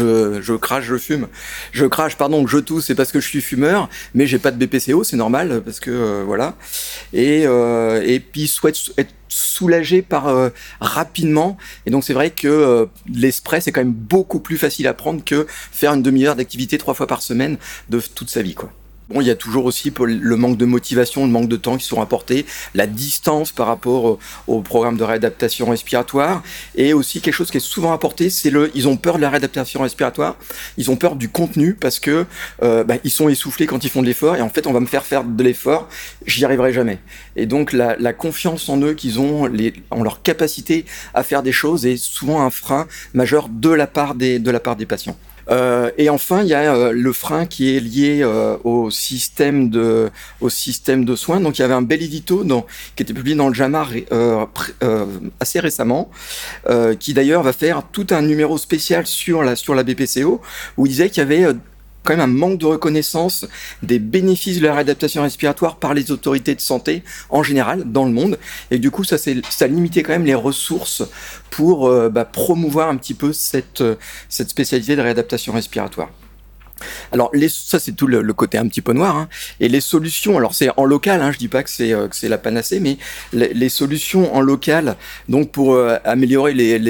euh, 0.01 0.57
crache, 0.57 0.85
je 0.85 0.97
fume. 0.97 1.27
Je 1.71 1.85
crache, 1.85 2.17
pardon, 2.17 2.45
je 2.47 2.57
tousse, 2.57 2.85
c'est 2.85 2.95
parce 2.95 3.11
que 3.11 3.19
je 3.19 3.27
suis 3.27 3.41
fumeur, 3.41 3.89
mais 4.13 4.27
j'ai 4.27 4.39
pas 4.39 4.51
de 4.51 4.65
BPCO, 4.65 5.03
c'est 5.03 5.17
normal 5.17 5.61
parce 5.63 5.79
que 5.79 5.91
euh, 5.91 6.23
voilà. 6.25 6.55
Et 7.13 7.45
euh, 7.45 8.01
et 8.03 8.19
puis 8.19 8.47
souhaite 8.47 8.77
être 8.97 9.13
soulagé 9.27 10.01
par 10.01 10.51
rapidement 10.81 11.57
et 11.85 11.89
donc 11.89 12.03
c'est 12.03 12.11
vrai 12.11 12.31
que 12.31 12.89
l'esprit 13.13 13.61
c'est 13.61 13.71
quand 13.71 13.79
même 13.79 13.93
beaucoup 13.93 14.41
plus 14.41 14.57
facile 14.57 14.87
à 14.87 14.93
prendre 14.93 15.23
que 15.23 15.47
faire 15.49 15.93
une 15.93 16.01
demi-heure 16.01 16.35
d'activité 16.35 16.77
trois 16.77 16.93
fois 16.93 17.07
par 17.07 17.21
semaine 17.21 17.57
de 17.89 18.01
toute 18.01 18.29
sa 18.29 18.41
vie 18.41 18.55
quoi. 18.55 18.73
Bon, 19.11 19.19
il 19.19 19.27
y 19.27 19.31
a 19.31 19.35
toujours 19.35 19.65
aussi 19.65 19.91
le 20.05 20.35
manque 20.37 20.55
de 20.57 20.65
motivation, 20.65 21.25
le 21.25 21.31
manque 21.31 21.49
de 21.49 21.57
temps 21.57 21.75
qui 21.75 21.85
sont 21.85 22.01
apportés, 22.01 22.45
la 22.75 22.87
distance 22.87 23.51
par 23.51 23.67
rapport 23.67 24.19
au, 24.47 24.61
programme 24.61 24.95
de 24.95 25.03
réadaptation 25.03 25.69
respiratoire, 25.69 26.43
et 26.75 26.93
aussi 26.93 27.19
quelque 27.19 27.33
chose 27.33 27.51
qui 27.51 27.57
est 27.57 27.59
souvent 27.59 27.91
apporté, 27.91 28.29
c'est 28.29 28.49
le, 28.49 28.71
ils 28.73 28.87
ont 28.87 28.95
peur 28.95 29.17
de 29.17 29.21
la 29.21 29.29
réadaptation 29.29 29.81
respiratoire, 29.81 30.37
ils 30.77 30.89
ont 30.91 30.95
peur 30.95 31.15
du 31.15 31.27
contenu 31.27 31.73
parce 31.73 31.99
que 31.99 32.25
euh, 32.63 32.85
bah, 32.85 32.95
ils 33.03 33.11
sont 33.11 33.27
essoufflés 33.27 33.65
quand 33.65 33.83
ils 33.83 33.89
font 33.89 34.01
de 34.01 34.07
l'effort, 34.07 34.37
et 34.37 34.41
en 34.41 34.49
fait 34.49 34.65
on 34.65 34.71
va 34.71 34.79
me 34.79 34.85
faire 34.85 35.03
faire 35.03 35.25
de 35.25 35.43
l'effort, 35.43 35.89
j'y 36.25 36.45
arriverai 36.45 36.71
jamais. 36.71 36.99
Et 37.35 37.47
donc 37.47 37.73
la, 37.73 38.13
confiance 38.13 38.69
en 38.69 38.79
eux 38.81 38.93
qu'ils 38.93 39.19
ont, 39.19 39.49
en 39.89 40.03
leur 40.03 40.21
capacité 40.21 40.85
à 41.13 41.23
faire 41.23 41.43
des 41.43 41.51
choses, 41.51 41.85
est 41.85 41.97
souvent 41.97 42.41
un 42.41 42.49
frein 42.49 42.87
majeur 43.13 43.49
de 43.49 43.69
la 43.71 43.87
part 43.87 44.15
des 44.15 44.39
patients. 44.87 45.17
Euh, 45.49 45.91
et 45.97 46.09
enfin, 46.09 46.43
il 46.43 46.49
y 46.49 46.53
a 46.53 46.73
euh, 46.73 46.91
le 46.91 47.13
frein 47.13 47.45
qui 47.45 47.75
est 47.75 47.79
lié 47.79 48.21
euh, 48.21 48.57
au 48.63 48.89
système 48.91 49.69
de 49.69 50.09
au 50.39 50.49
système 50.49 51.05
de 51.05 51.15
soins. 51.15 51.39
Donc, 51.39 51.59
il 51.59 51.61
y 51.61 51.65
avait 51.65 51.73
un 51.73 51.81
bel 51.81 52.01
édito 52.01 52.43
dans, 52.43 52.65
qui 52.95 53.03
était 53.03 53.13
publié 53.13 53.35
dans 53.35 53.47
le 53.47 53.53
JAMA 53.53 53.87
assez 55.39 55.59
récemment, 55.59 56.09
qui 56.99 57.13
d'ailleurs 57.13 57.43
va 57.43 57.53
faire 57.53 57.83
tout 57.91 58.07
un 58.11 58.21
numéro 58.21 58.57
spécial 58.57 59.05
sur 59.07 59.43
la 59.43 59.55
sur 59.55 59.75
la 59.75 59.83
BPCO, 59.83 60.41
où 60.77 60.85
il 60.85 60.89
disait 60.89 61.09
qu'il 61.09 61.19
y 61.19 61.25
avait 61.25 61.55
quand 62.03 62.15
même 62.15 62.21
un 62.21 62.27
manque 62.27 62.57
de 62.57 62.65
reconnaissance 62.65 63.45
des 63.83 63.99
bénéfices 63.99 64.59
de 64.59 64.65
la 64.65 64.73
réadaptation 64.73 65.21
respiratoire 65.21 65.77
par 65.77 65.93
les 65.93 66.11
autorités 66.11 66.55
de 66.55 66.61
santé 66.61 67.03
en 67.29 67.43
général 67.43 67.83
dans 67.85 68.05
le 68.05 68.11
monde. 68.11 68.39
Et 68.71 68.79
du 68.79 68.91
coup, 68.91 69.03
ça, 69.03 69.17
ça 69.17 69.67
limitait 69.67 70.03
quand 70.03 70.13
même 70.13 70.25
les 70.25 70.35
ressources 70.35 71.03
pour 71.49 71.87
euh, 71.87 72.09
bah, 72.09 72.25
promouvoir 72.25 72.89
un 72.89 72.97
petit 72.97 73.13
peu 73.13 73.33
cette, 73.33 73.83
cette 74.29 74.49
spécialité 74.49 74.95
de 74.95 75.01
réadaptation 75.01 75.53
respiratoire. 75.53 76.09
Alors 77.11 77.31
ça 77.49 77.79
c'est 77.79 77.93
tout 77.93 78.07
le, 78.07 78.33
côté 78.33 78.57
un 78.57 78.67
petit 78.67 78.81
peu 78.81 78.93
noir. 78.93 79.15
Hein. 79.15 79.27
Et 79.59 79.67
les 79.69 79.81
solutions, 79.81 80.37
alors 80.37 80.53
c'est 80.53 80.69
en 80.77 80.85
local, 80.85 81.21
hein, 81.21 81.31
je 81.31 81.37
dis 81.37 81.47
pas 81.47 81.63
que 81.63 81.69
c'est 81.69 81.93
euh, 81.93 82.07
la 82.23 82.37
panacée, 82.37 82.79
mais 82.79 82.97
les, 83.33 83.69
solutions 83.69 84.35
en 84.35 84.41
local, 84.41 84.95
donc 85.29 85.51
pour 85.51 85.75
euh, 85.75 85.97
améliorer 86.03 86.53
les 86.53 86.83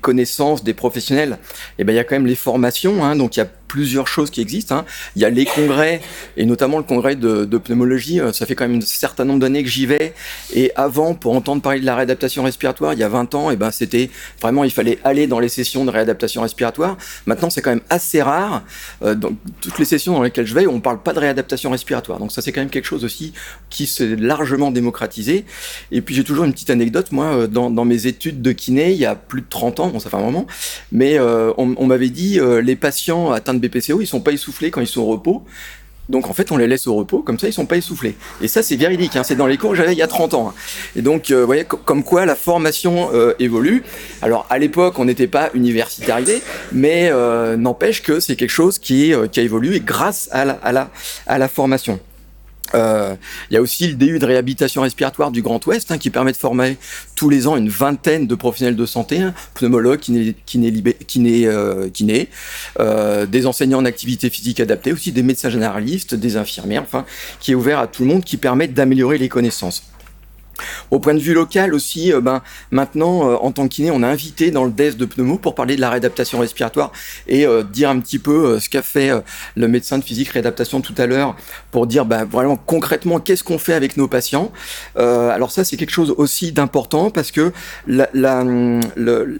connaissances 0.00 0.62
des 0.62 0.74
professionnels, 0.74 1.38
et 1.78 1.82
eh 1.82 1.84
ben 1.84 1.92
il 1.92 1.96
y 1.96 1.98
a 1.98 2.04
quand 2.04 2.14
même 2.14 2.26
les 2.26 2.36
formations. 2.36 3.04
Hein, 3.04 3.16
donc 3.16 3.36
il 3.36 3.40
y 3.40 3.42
a 3.42 3.48
plusieurs 3.68 4.08
choses 4.08 4.30
qui 4.30 4.40
existent. 4.40 4.76
Hein. 4.76 4.84
Il 5.16 5.22
y 5.22 5.24
a 5.24 5.30
les 5.30 5.44
congrès, 5.44 6.00
et 6.36 6.46
notamment 6.46 6.78
le 6.78 6.84
congrès 6.84 7.16
de, 7.16 7.44
pneumologie. 7.58 8.20
Euh, 8.20 8.32
ça 8.32 8.46
fait 8.46 8.54
quand 8.54 8.68
même 8.68 8.78
un 8.78 8.80
certain 8.80 9.24
nombre 9.24 9.40
d'années 9.40 9.62
que 9.62 9.68
j'y 9.68 9.86
vais. 9.86 10.14
Et 10.54 10.72
avant, 10.76 11.14
pour 11.14 11.34
entendre 11.34 11.62
parler 11.62 11.80
de 11.80 11.86
la 11.86 11.96
réadaptation 11.96 12.42
respiratoire, 12.42 12.92
il 12.92 12.98
y 12.98 13.02
a 13.02 13.08
20 13.08 13.34
ans, 13.34 13.50
et 13.50 13.54
eh 13.54 13.56
ben 13.56 13.70
c'était 13.70 14.10
vraiment, 14.40 14.64
il 14.64 14.70
fallait 14.70 14.98
aller 15.04 15.26
dans 15.26 15.40
les 15.40 15.48
sessions 15.48 15.84
de 15.84 15.90
réadaptation 15.90 16.42
respiratoire. 16.42 16.96
Maintenant, 17.26 17.50
c'est 17.50 17.62
quand 17.62 17.70
même 17.70 17.80
assez 17.90 18.22
rare. 18.22 18.62
Euh, 19.02 19.14
dans 19.14 19.30
toutes 19.60 19.78
les 19.78 19.84
sessions 19.84 20.14
dans 20.14 20.22
lesquelles 20.22 20.46
je 20.46 20.54
vais, 20.54 20.66
on 20.66 20.80
parle 20.80 21.02
pas 21.02 21.12
de 21.12 21.18
réadaptation 21.18 21.70
respiratoire. 21.70 22.18
Donc 22.18 22.32
ça, 22.32 22.42
c'est 22.42 22.52
quand 22.52 22.60
même 22.60 22.70
quelque 22.70 22.86
chose 22.86 23.04
aussi 23.04 23.32
qui 23.70 23.86
s'est 23.86 24.16
largement 24.16 24.70
démocratisé. 24.70 25.44
Et 25.90 26.00
puis 26.00 26.14
j'ai 26.14 26.24
toujours 26.24 26.44
une 26.44 26.52
petite 26.52 26.70
anecdote. 26.70 27.12
Moi, 27.12 27.26
euh, 27.26 27.46
dans, 27.46 27.84
mes 27.84 28.06
études 28.06 28.42
de 28.42 28.52
kiné, 28.52 28.92
il 28.92 28.98
y 28.98 29.06
a 29.06 29.14
plus 29.14 29.42
de 29.42 29.46
30 29.48 29.80
ans, 29.80 29.88
bon 29.88 30.00
ça 30.00 30.10
fait 30.10 30.16
un 30.16 30.20
moment, 30.20 30.46
mais 30.90 31.18
euh, 31.18 31.52
on, 31.56 31.86
m'avait 31.86 32.08
dit 32.08 32.40
les 32.62 32.74
patients 32.74 33.30
atteints 33.30 33.54
de 33.54 33.60
BPCO, 33.68 34.00
ils 34.00 34.06
sont 34.06 34.20
pas 34.20 34.32
essoufflés 34.32 34.70
quand 34.70 34.80
ils 34.80 34.86
sont 34.86 35.02
au 35.02 35.06
repos. 35.06 35.44
Donc 36.08 36.28
en 36.28 36.32
fait, 36.32 36.52
on 36.52 36.56
les 36.56 36.68
laisse 36.68 36.86
au 36.86 36.94
repos, 36.94 37.18
comme 37.20 37.38
ça 37.38 37.48
ils 37.48 37.52
sont 37.52 37.66
pas 37.66 37.76
essoufflés. 37.76 38.14
Et 38.40 38.48
ça, 38.48 38.62
c'est 38.62 38.76
véridique, 38.76 39.16
hein, 39.16 39.24
c'est 39.24 39.34
dans 39.34 39.46
les 39.46 39.56
cours 39.56 39.70
que 39.70 39.76
j'avais 39.76 39.92
il 39.92 39.98
y 39.98 40.02
a 40.02 40.06
30 40.06 40.34
ans. 40.34 40.48
Hein. 40.48 40.54
Et 40.94 41.02
donc, 41.02 41.30
euh, 41.30 41.40
vous 41.40 41.46
voyez, 41.46 41.64
comme 41.64 42.04
quoi 42.04 42.26
la 42.26 42.36
formation 42.36 43.10
euh, 43.12 43.34
évolue. 43.38 43.82
Alors 44.22 44.46
à 44.50 44.58
l'époque, 44.58 44.98
on 44.98 45.04
n'était 45.04 45.26
pas 45.26 45.50
universitarisé, 45.54 46.42
mais 46.72 47.08
euh, 47.10 47.56
n'empêche 47.56 48.02
que 48.02 48.20
c'est 48.20 48.36
quelque 48.36 48.50
chose 48.50 48.78
qui, 48.78 49.12
qui 49.32 49.40
a 49.40 49.42
évolué 49.42 49.80
grâce 49.80 50.28
à 50.32 50.44
la, 50.44 50.52
à 50.62 50.72
la, 50.72 50.90
à 51.26 51.38
la 51.38 51.48
formation. 51.48 51.98
Euh, 52.74 53.14
il 53.50 53.54
y 53.54 53.56
a 53.56 53.62
aussi 53.62 53.86
le 53.88 53.94
DU 53.94 54.18
de 54.18 54.26
réhabilitation 54.26 54.82
respiratoire 54.82 55.30
du 55.30 55.42
Grand 55.42 55.64
Ouest 55.66 55.90
hein, 55.90 55.98
qui 55.98 56.10
permet 56.10 56.32
de 56.32 56.36
former 56.36 56.76
tous 57.14 57.28
les 57.28 57.46
ans 57.46 57.56
une 57.56 57.68
vingtaine 57.68 58.26
de 58.26 58.34
professionnels 58.34 58.76
de 58.76 58.86
santé, 58.86 59.18
hein, 59.18 59.34
pneumologues, 59.54 60.00
kiné, 60.00 60.34
kiné, 60.46 60.72
kiné, 61.06 61.46
euh, 61.46 61.88
kiné 61.88 62.28
euh, 62.80 63.26
des 63.26 63.46
enseignants 63.46 63.78
en 63.78 63.84
activité 63.84 64.30
physique 64.30 64.60
adaptée, 64.60 64.92
aussi 64.92 65.12
des 65.12 65.22
médecins 65.22 65.50
généralistes, 65.50 66.14
des 66.14 66.36
infirmières, 66.36 66.82
enfin, 66.82 67.04
qui 67.40 67.52
est 67.52 67.54
ouvert 67.54 67.78
à 67.78 67.86
tout 67.86 68.02
le 68.02 68.08
monde, 68.08 68.24
qui 68.24 68.36
permet 68.36 68.68
d'améliorer 68.68 69.18
les 69.18 69.28
connaissances. 69.28 69.82
Au 70.90 70.98
point 70.98 71.14
de 71.14 71.18
vue 71.18 71.34
local 71.34 71.74
aussi, 71.74 72.12
euh, 72.12 72.20
ben, 72.20 72.42
maintenant, 72.70 73.30
euh, 73.30 73.36
en 73.36 73.52
tant 73.52 73.68
que 73.68 73.74
kiné, 73.74 73.90
on 73.90 74.02
a 74.02 74.08
invité 74.08 74.50
dans 74.50 74.64
le 74.64 74.70
DES 74.70 74.96
de 74.96 75.04
Pneumo 75.04 75.38
pour 75.38 75.54
parler 75.54 75.76
de 75.76 75.80
la 75.80 75.90
réadaptation 75.90 76.38
respiratoire 76.38 76.92
et 77.26 77.46
euh, 77.46 77.62
dire 77.62 77.90
un 77.90 78.00
petit 78.00 78.18
peu 78.18 78.58
ce 78.60 78.68
qu'a 78.68 78.82
fait 78.82 79.10
le 79.54 79.68
médecin 79.68 79.98
de 79.98 80.04
physique 80.04 80.28
réadaptation 80.28 80.80
tout 80.80 80.94
à 80.98 81.06
l'heure 81.06 81.36
pour 81.70 81.86
dire 81.86 82.04
ben, 82.04 82.24
vraiment 82.24 82.56
concrètement 82.56 83.20
qu'est-ce 83.20 83.44
qu'on 83.44 83.58
fait 83.58 83.74
avec 83.74 83.96
nos 83.96 84.08
patients. 84.08 84.52
alors 84.96 85.50
ça, 85.50 85.64
c'est 85.64 85.76
quelque 85.76 85.90
chose 85.90 86.14
aussi 86.16 86.52
d'important 86.52 87.10
parce 87.10 87.30
que 87.30 87.52
la, 87.86 88.08
la, 88.14 88.44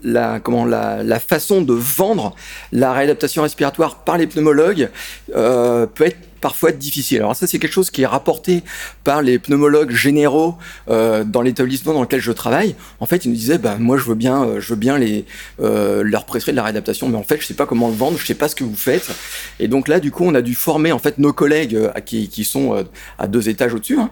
la, 0.02 0.40
comment, 0.40 0.64
la, 0.64 1.02
la 1.02 1.20
façon 1.20 1.62
de 1.62 1.72
vendre 1.72 2.34
la 2.72 2.92
réadaptation 2.92 3.42
respiratoire 3.42 3.96
par 4.04 4.18
les 4.18 4.26
pneumologues 4.26 4.90
peut 5.32 6.04
être 6.04 6.18
parfois 6.40 6.72
difficile. 6.72 7.18
Alors 7.18 7.36
ça, 7.36 7.46
c'est 7.46 7.58
quelque 7.58 7.72
chose 7.72 7.90
qui 7.90 8.02
est 8.02 8.06
rapporté 8.06 8.62
par 9.04 9.22
les 9.22 9.38
pneumologues 9.38 9.92
généraux 9.92 10.56
euh, 10.88 11.24
dans 11.24 11.42
l'établissement 11.42 11.94
dans 11.94 12.02
lequel 12.02 12.20
je 12.20 12.32
travaille. 12.32 12.74
En 13.00 13.06
fait, 13.06 13.24
ils 13.24 13.28
nous 13.28 13.36
disaient, 13.36 13.58
bah, 13.58 13.76
moi, 13.78 13.96
je 13.98 14.04
veux 14.04 14.14
bien, 14.14 14.44
euh, 14.44 14.60
je 14.60 14.70
veux 14.70 14.78
bien 14.78 14.98
les, 14.98 15.24
euh, 15.60 16.02
leur 16.02 16.24
prescrire 16.24 16.54
de 16.54 16.56
la 16.56 16.64
réadaptation, 16.64 17.08
mais 17.08 17.18
en 17.18 17.22
fait, 17.22 17.40
je 17.40 17.46
sais 17.46 17.54
pas 17.54 17.66
comment 17.66 17.88
le 17.88 17.94
vendre, 17.94 18.18
je 18.18 18.26
sais 18.26 18.34
pas 18.34 18.48
ce 18.48 18.54
que 18.54 18.64
vous 18.64 18.76
faites. 18.76 19.10
Et 19.58 19.68
donc 19.68 19.88
là, 19.88 20.00
du 20.00 20.10
coup, 20.10 20.24
on 20.24 20.34
a 20.34 20.42
dû 20.42 20.54
former 20.54 20.92
en 20.92 20.98
fait 20.98 21.18
nos 21.18 21.32
collègues 21.32 21.78
qui, 22.04 22.28
qui 22.28 22.44
sont 22.44 22.84
à 23.18 23.26
deux 23.26 23.48
étages 23.48 23.74
au-dessus 23.74 23.98
hein, 23.98 24.10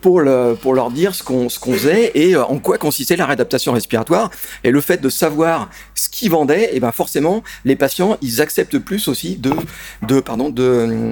pour, 0.00 0.20
le, 0.20 0.54
pour 0.54 0.74
leur 0.74 0.90
dire 0.90 1.14
ce 1.14 1.22
qu'on 1.22 1.48
ce 1.48 1.58
qu'on 1.58 1.72
faisait 1.72 2.12
et 2.14 2.36
en 2.36 2.58
quoi 2.58 2.78
consistait 2.78 3.16
la 3.16 3.26
réadaptation 3.26 3.72
respiratoire. 3.72 4.30
Et 4.64 4.70
le 4.70 4.80
fait 4.80 5.00
de 5.00 5.08
savoir 5.08 5.70
ce 5.98 6.08
qu'ils 6.08 6.30
vendaient, 6.30 6.64
et 6.64 6.70
eh 6.74 6.80
ben 6.80 6.92
forcément, 6.92 7.42
les 7.64 7.76
patients, 7.76 8.16
ils 8.22 8.40
acceptent 8.40 8.78
plus 8.78 9.08
aussi 9.08 9.36
de, 9.36 9.52
de 10.06 10.20
pardon, 10.20 10.48
de 10.48 11.08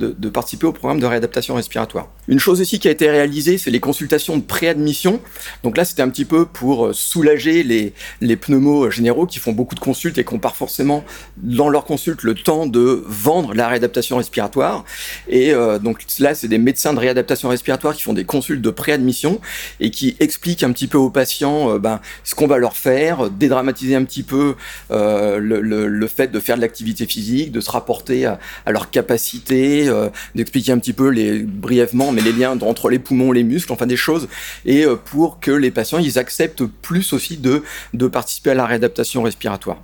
de, 0.00 0.28
participer 0.28 0.66
au 0.66 0.72
programme 0.72 1.00
de 1.00 1.06
réadaptation 1.06 1.54
respiratoire. 1.54 2.08
Une 2.28 2.38
chose 2.38 2.60
aussi 2.60 2.78
qui 2.78 2.88
a 2.88 2.90
été 2.90 3.10
réalisée, 3.10 3.58
c'est 3.58 3.70
les 3.70 3.80
consultations 3.80 4.36
de 4.36 4.42
préadmission. 4.42 5.20
Donc 5.62 5.76
là, 5.76 5.84
c'était 5.84 6.02
un 6.02 6.08
petit 6.08 6.24
peu 6.24 6.46
pour 6.46 6.86
euh, 6.86 6.92
soulager 6.92 7.62
les, 7.62 7.92
les 8.20 8.36
pneumos 8.36 8.90
généraux 8.90 9.26
qui 9.26 9.38
font 9.38 9.52
beaucoup 9.52 9.74
de 9.74 9.80
consultes 9.80 10.18
et 10.18 10.24
qui 10.24 10.34
n'ont 10.34 10.40
pas 10.40 10.50
forcément 10.50 11.04
dans 11.36 11.68
leur 11.68 11.84
consulte 11.84 12.22
le 12.22 12.34
temps 12.34 12.66
de 12.66 13.02
vendre 13.06 13.54
la 13.54 13.68
réadaptation 13.68 14.16
respiratoire. 14.16 14.84
Et 15.28 15.52
euh, 15.52 15.78
donc 15.78 16.04
là, 16.18 16.34
c'est 16.34 16.48
des 16.48 16.58
médecins 16.58 16.94
de 16.94 16.98
réadaptation 16.98 17.48
respiratoire 17.48 17.94
qui 17.94 18.02
font 18.02 18.12
des 18.12 18.24
consultes 18.24 18.62
de 18.62 18.70
préadmission 18.70 19.40
et 19.80 19.90
qui 19.90 20.16
expliquent 20.20 20.62
un 20.62 20.72
petit 20.72 20.86
peu 20.86 20.98
aux 20.98 21.10
patients 21.10 21.74
euh, 21.74 21.78
ben, 21.78 22.00
ce 22.24 22.34
qu'on 22.34 22.46
va 22.46 22.58
leur 22.58 22.76
faire, 22.76 23.30
dédramatiser 23.30 23.94
un 23.96 24.04
petit 24.04 24.22
peu 24.22 24.29
le, 24.30 26.06
fait 26.06 26.28
de 26.28 26.40
faire 26.40 26.56
de 26.56 26.60
l'activité 26.60 27.06
physique, 27.06 27.52
de 27.52 27.60
se 27.60 27.70
rapporter 27.70 28.26
à, 28.26 28.38
leur 28.68 28.90
capacité 28.90 29.88
euh, 29.88 30.08
d'expliquer 30.34 30.72
un 30.72 30.78
petit 30.78 30.92
peu 30.92 31.08
les, 31.08 31.40
brièvement, 31.40 32.12
mais 32.12 32.22
les 32.22 32.32
liens 32.32 32.58
entre 32.60 32.90
les 32.90 32.98
poumons, 32.98 33.32
les 33.32 33.44
muscles, 33.44 33.72
enfin 33.72 33.86
des 33.86 33.96
choses, 33.96 34.28
et 34.64 34.84
euh, 34.84 34.96
pour 34.96 35.40
que 35.40 35.50
les 35.50 35.70
patients 35.70 35.98
ils 35.98 36.18
acceptent 36.18 36.64
plus 36.64 37.12
aussi 37.12 37.36
de 37.36 38.06
participer 38.08 38.50
à 38.50 38.54
la 38.54 38.66
réadaptation 38.66 39.22
respiratoire. 39.22 39.78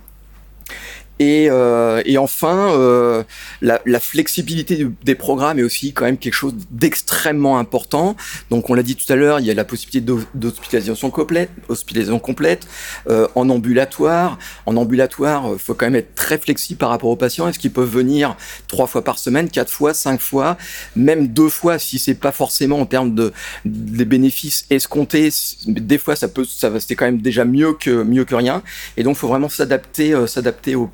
Et, 1.19 1.47
euh, 1.49 2.01
et 2.05 2.17
enfin, 2.17 2.71
euh, 2.73 3.23
la, 3.61 3.81
la, 3.85 3.99
flexibilité 3.99 4.87
des 5.03 5.15
programmes 5.15 5.57
est 5.57 5.63
aussi 5.63 5.91
quand 5.93 6.05
même 6.05 6.17
quelque 6.17 6.33
chose 6.33 6.53
d'extrêmement 6.69 7.57
important. 7.57 8.15
Donc, 8.51 8.69
on 8.69 8.75
l'a 8.75 8.83
dit 8.83 8.95
tout 8.95 9.11
à 9.11 9.15
l'heure, 9.15 9.39
il 9.39 9.45
y 9.45 9.51
a 9.51 9.55
la 9.55 9.65
possibilité 9.65 10.13
d'hospitalisation 10.35 11.09
complète, 11.09 11.49
hospitalisation 11.69 12.19
complète 12.19 12.67
euh, 13.09 13.27
en 13.33 13.49
ambulatoire. 13.49 14.37
En 14.67 14.77
ambulatoire, 14.77 15.49
il 15.53 15.59
faut 15.59 15.73
quand 15.73 15.87
même 15.87 15.95
être 15.95 16.13
très 16.13 16.37
flexible 16.37 16.77
par 16.77 16.89
rapport 16.89 17.09
aux 17.09 17.15
patients. 17.15 17.47
Est-ce 17.47 17.57
qu'ils 17.57 17.71
peuvent 17.71 17.89
venir 17.89 18.35
trois 18.67 18.85
fois 18.85 19.03
par 19.03 19.17
semaine, 19.17 19.49
quatre 19.49 19.71
fois, 19.71 19.95
cinq 19.95 20.21
fois, 20.21 20.57
même 20.95 21.27
deux 21.27 21.49
fois 21.49 21.79
si 21.79 21.97
c'est 21.97 22.13
pas 22.13 22.31
forcément 22.31 22.79
en 22.79 22.85
termes 22.85 23.15
de 23.15 23.33
des 23.65 24.05
bénéfices 24.05 24.65
escomptés? 24.69 25.29
Des 25.65 25.97
fois, 25.97 26.15
ça 26.15 26.27
peut, 26.27 26.45
ça 26.45 26.71
c'est 26.79 26.95
quand 26.95 27.05
même 27.05 27.21
déjà 27.21 27.43
mieux 27.43 27.73
que 27.73 28.03
mieux 28.03 28.23
que 28.23 28.35
rien. 28.35 28.61
Et 28.97 29.03
donc, 29.03 29.15
il 29.15 29.19
faut 29.19 29.27
vraiment 29.27 29.49
s'adapter, 29.49 30.13
euh, 30.13 30.27
s'adapter 30.27 30.75
aux 30.75 30.91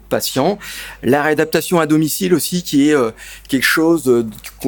La 1.04 1.24
réadaptation 1.24 1.80
à 1.80 1.86
domicile 1.86 2.34
aussi, 2.34 2.64
qui 2.64 2.90
est 2.90 2.96
euh, 2.96 3.12
quelque 3.48 3.66
chose 3.66 4.08
euh, 4.08 4.26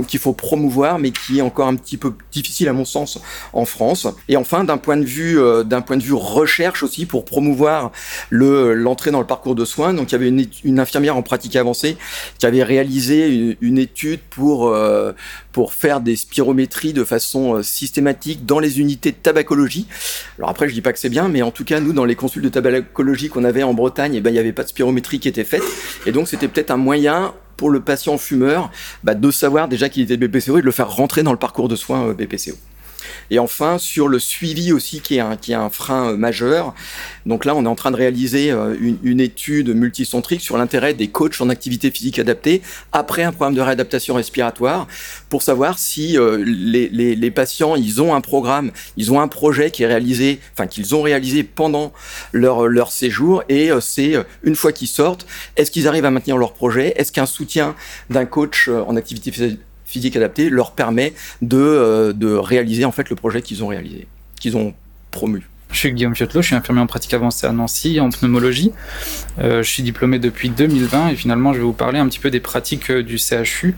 qu'il 0.07 0.19
faut 0.19 0.33
promouvoir, 0.33 0.99
mais 0.99 1.11
qui 1.11 1.39
est 1.39 1.41
encore 1.41 1.67
un 1.67 1.75
petit 1.75 1.97
peu 1.97 2.13
difficile 2.31 2.67
à 2.67 2.73
mon 2.73 2.85
sens 2.85 3.19
en 3.53 3.65
France. 3.65 4.07
Et 4.27 4.37
enfin, 4.37 4.63
d'un 4.63 4.77
point 4.77 4.97
de 4.97 5.05
vue, 5.05 5.39
euh, 5.39 5.63
d'un 5.63 5.81
point 5.81 5.97
de 5.97 6.03
vue 6.03 6.13
recherche 6.13 6.83
aussi, 6.83 7.05
pour 7.05 7.25
promouvoir 7.25 7.91
le 8.29 8.73
l'entrée 8.73 9.11
dans 9.11 9.19
le 9.19 9.27
parcours 9.27 9.55
de 9.55 9.65
soins. 9.65 9.93
Donc, 9.93 10.11
il 10.11 10.13
y 10.13 10.15
avait 10.15 10.47
une 10.63 10.79
infirmière 10.79 11.17
en 11.17 11.21
pratique 11.21 11.55
avancée 11.55 11.97
qui 12.37 12.45
avait 12.45 12.63
réalisé 12.63 13.57
une, 13.61 13.77
étude 13.77 14.21
pour 14.29 14.73
pour 15.55 15.74
faire 15.74 16.01
des 16.01 16.17
spirométries 16.17 16.91
de 16.91 17.05
façon 17.05 17.63
systématique 17.63 18.45
dans 18.45 18.59
les 18.59 18.81
unités 18.81 19.12
de 19.12 19.15
tabacologie. 19.15 19.88
Alors 20.38 20.50
après, 20.50 20.67
je 20.67 20.74
dis 20.74 20.81
pas 20.81 20.91
que 20.91 21.00
c'est 21.00 21.07
bien, 21.07 21.29
mais 21.29 21.43
en 21.43 21.51
tout 21.51 21.63
cas, 21.63 21.79
nous, 21.79 21.93
dans 21.93 22.03
les 22.03 22.15
consultes 22.15 22.43
de 22.43 22.50
tabacologie 22.50 23.29
qu'on 23.29 23.45
avait 23.45 23.63
en 23.63 23.74
Bretagne, 23.74 24.15
eh 24.15 24.19
ben, 24.19 24.31
il 24.31 24.33
n'y 24.33 24.39
avait 24.39 24.51
pas 24.51 24.63
de 24.63 24.67
spirométrie 24.67 25.21
qui 25.21 25.29
était 25.29 25.45
faite. 25.45 25.63
Et 26.05 26.12
donc, 26.12 26.27
c'était 26.27 26.50
peut-être 26.50 26.71
un 26.71 26.77
moyen 26.77 27.33
pour 27.55 27.69
le 27.69 27.79
patient 27.79 28.17
fumeur 28.17 28.69
bah, 29.05 29.15
de 29.15 29.31
savoir 29.31 29.69
déjà 29.69 29.88
qu'il 29.88 30.03
était 30.03 30.17
BPCO 30.17 30.57
et 30.57 30.62
de 30.62 30.65
le 30.65 30.74
faire 30.74 30.91
rentrer 30.91 31.24
dans 31.24 31.31
le 31.31 31.39
parcours 31.39 31.69
de 31.69 31.77
soins 31.77 32.09
euh, 32.09 32.13
BPCO. 32.13 32.57
Et 33.31 33.39
enfin, 33.39 33.77
sur 33.77 34.07
le 34.07 34.19
suivi 34.19 34.71
aussi, 34.71 35.01
qui 35.01 35.17
est 35.17 35.19
un, 35.19 35.35
qui 35.35 35.51
est 35.51 35.55
un 35.55 35.69
frein 35.69 36.12
euh, 36.12 36.17
majeur. 36.17 36.74
Donc 37.25 37.45
là, 37.45 37.55
on 37.55 37.65
est 37.65 37.67
en 37.67 37.75
train 37.75 37.91
de 37.91 37.95
réaliser 37.95 38.51
euh, 38.51 38.75
une, 38.79 39.19
étude 39.19 39.69
multicentrique 39.69 40.41
sur 40.41 40.57
l'intérêt 40.57 40.93
des 40.93 41.07
coachs 41.07 41.39
en 41.39 41.50
activité 41.50 41.89
physique 41.89 42.19
adaptée 42.19 42.62
après 42.91 43.24
un 43.24 43.31
programme 43.31 43.55
de 43.55 43.62
réadaptation 43.62 44.15
respiratoire 44.15 44.88
pour 45.29 45.41
savoir 45.41 45.79
si 45.79 46.17
euh, 46.17 46.43
les, 46.45 46.89
les, 46.89 47.15
les, 47.15 47.31
patients, 47.31 47.75
ils 47.75 48.01
ont 48.01 48.13
un 48.13 48.21
programme, 48.21 48.71
ils 48.97 49.12
ont 49.12 49.21
un 49.21 49.27
projet 49.27 49.71
qui 49.71 49.83
est 49.83 49.88
réalisé, 49.88 50.39
enfin 50.53 50.67
qu'ils 50.67 50.93
ont 50.95 51.01
réalisé 51.01 51.43
pendant 51.43 51.93
leur, 52.33 52.67
leur 52.67 52.91
séjour 52.91 53.43
et 53.47 53.69
c'est 53.79 54.15
une 54.43 54.55
fois 54.55 54.71
qu'ils 54.71 54.88
sortent, 54.88 55.25
est-ce 55.55 55.71
qu'ils 55.71 55.88
arrivent 55.88 56.05
à 56.05 56.12
maintenir 56.12 56.38
leur 56.38 56.53
projet? 56.53 56.93
Est-ce 56.97 57.12
qu'un 57.12 57.25
soutien 57.25 57.75
d'un 58.09 58.25
coach 58.25 58.67
en 58.67 58.95
activité 58.95 59.57
physique 59.85 60.15
adaptée 60.15 60.49
leur 60.49 60.71
permet 60.71 61.13
de, 61.41 61.57
euh, 61.57 62.13
de 62.13 62.33
réaliser 62.33 62.85
en 62.85 62.91
fait 62.91 63.09
le 63.09 63.15
projet 63.15 63.41
qu'ils 63.41 63.63
ont 63.63 63.67
réalisé, 63.67 64.07
qu'ils 64.39 64.57
ont 64.57 64.73
promu. 65.11 65.47
Je 65.71 65.79
suis 65.79 65.91
Guillaume 65.93 66.15
Fiotelot, 66.15 66.41
je 66.41 66.47
suis 66.47 66.55
infirmier 66.55 66.81
en 66.81 66.87
pratique 66.87 67.13
avancée 67.13 67.47
à 67.47 67.51
Nancy 67.51 67.99
en 67.99 68.09
pneumologie. 68.09 68.71
Euh, 69.39 69.61
je 69.63 69.69
suis 69.69 69.83
diplômé 69.83 70.19
depuis 70.19 70.49
2020 70.49 71.09
et 71.09 71.15
finalement 71.15 71.53
je 71.53 71.59
vais 71.59 71.63
vous 71.63 71.73
parler 71.73 71.99
un 71.99 72.07
petit 72.07 72.19
peu 72.19 72.31
des 72.31 72.39
pratiques 72.39 72.89
euh, 72.89 73.03
du 73.03 73.17
CHU 73.17 73.75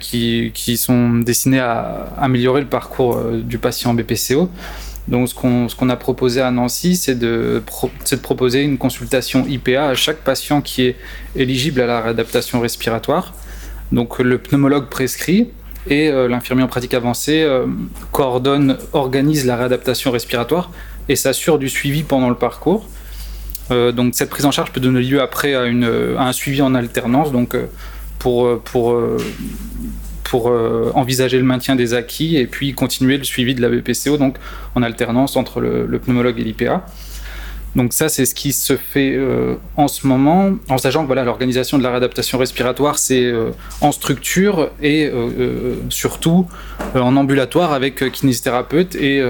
qui, 0.00 0.50
qui, 0.52 0.76
sont 0.76 1.14
destinées 1.20 1.60
à 1.60 2.12
améliorer 2.18 2.60
le 2.60 2.66
parcours 2.66 3.22
du 3.24 3.56
patient 3.56 3.94
BPCO. 3.94 4.50
Donc 5.08 5.30
ce 5.30 5.34
qu'on 5.74 5.88
a 5.88 5.96
proposé 5.96 6.42
à 6.42 6.50
Nancy, 6.50 6.94
c'est 6.94 7.14
de, 7.14 7.62
de 8.10 8.16
proposer 8.16 8.62
une 8.62 8.76
consultation 8.76 9.46
IPA 9.46 9.88
à 9.88 9.94
chaque 9.94 10.18
patient 10.18 10.60
qui 10.60 10.82
est 10.82 10.96
éligible 11.36 11.80
à 11.80 11.86
la 11.86 12.02
réadaptation 12.02 12.60
respiratoire. 12.60 13.32
Donc 13.92 14.18
le 14.18 14.38
pneumologue 14.38 14.88
prescrit 14.88 15.48
et 15.88 16.08
euh, 16.08 16.28
l'infirmier 16.28 16.62
en 16.62 16.68
pratique 16.68 16.94
avancée 16.94 17.42
euh, 17.42 17.66
coordonne, 18.12 18.78
organise 18.92 19.46
la 19.46 19.56
réadaptation 19.56 20.10
respiratoire 20.10 20.70
et 21.08 21.16
s'assure 21.16 21.58
du 21.58 21.68
suivi 21.68 22.02
pendant 22.02 22.28
le 22.28 22.34
parcours. 22.34 22.88
Euh, 23.70 23.92
donc 23.92 24.14
cette 24.14 24.30
prise 24.30 24.44
en 24.44 24.50
charge 24.50 24.72
peut 24.72 24.80
donner 24.80 25.00
lieu 25.00 25.20
après 25.20 25.54
à, 25.54 25.62
un 25.62 26.32
suivi 26.32 26.62
en 26.62 26.74
alternance, 26.74 27.32
donc 27.32 27.56
pour, 28.18 28.60
pour, 28.60 29.00
pour 30.24 30.46
envisager 30.94 31.38
le 31.38 31.44
maintien 31.44 31.76
des 31.76 31.94
acquis 31.94 32.36
et 32.36 32.46
puis 32.46 32.74
continuer 32.74 33.18
le 33.18 33.24
suivi 33.24 33.54
de 33.54 33.62
la 33.62 33.68
BPCO, 33.68 34.16
donc 34.16 34.36
en 34.74 34.82
alternance 34.82 35.36
entre 35.36 35.60
le, 35.60 35.86
le 35.86 35.98
pneumologue 35.98 36.40
et 36.40 36.44
l'IPA. 36.44 36.84
Donc 37.76 37.92
ça, 37.92 38.08
c'est 38.08 38.24
ce 38.24 38.34
qui 38.34 38.54
se 38.54 38.74
fait 38.74 39.14
euh, 39.14 39.56
en 39.76 39.86
ce 39.86 40.06
moment, 40.06 40.52
en 40.70 40.78
sachant 40.78 41.02
que 41.02 41.06
voilà, 41.08 41.24
l'organisation 41.24 41.76
de 41.76 41.82
la 41.82 41.90
réadaptation 41.90 42.38
respiratoire, 42.38 42.98
c'est 42.98 43.22
euh, 43.22 43.50
en 43.82 43.92
structure 43.92 44.70
et 44.82 45.04
euh, 45.04 45.74
surtout 45.90 46.48
en 46.94 47.16
ambulatoire 47.16 47.74
avec 47.74 48.10
kinésithérapeute 48.12 48.94
et 48.94 49.22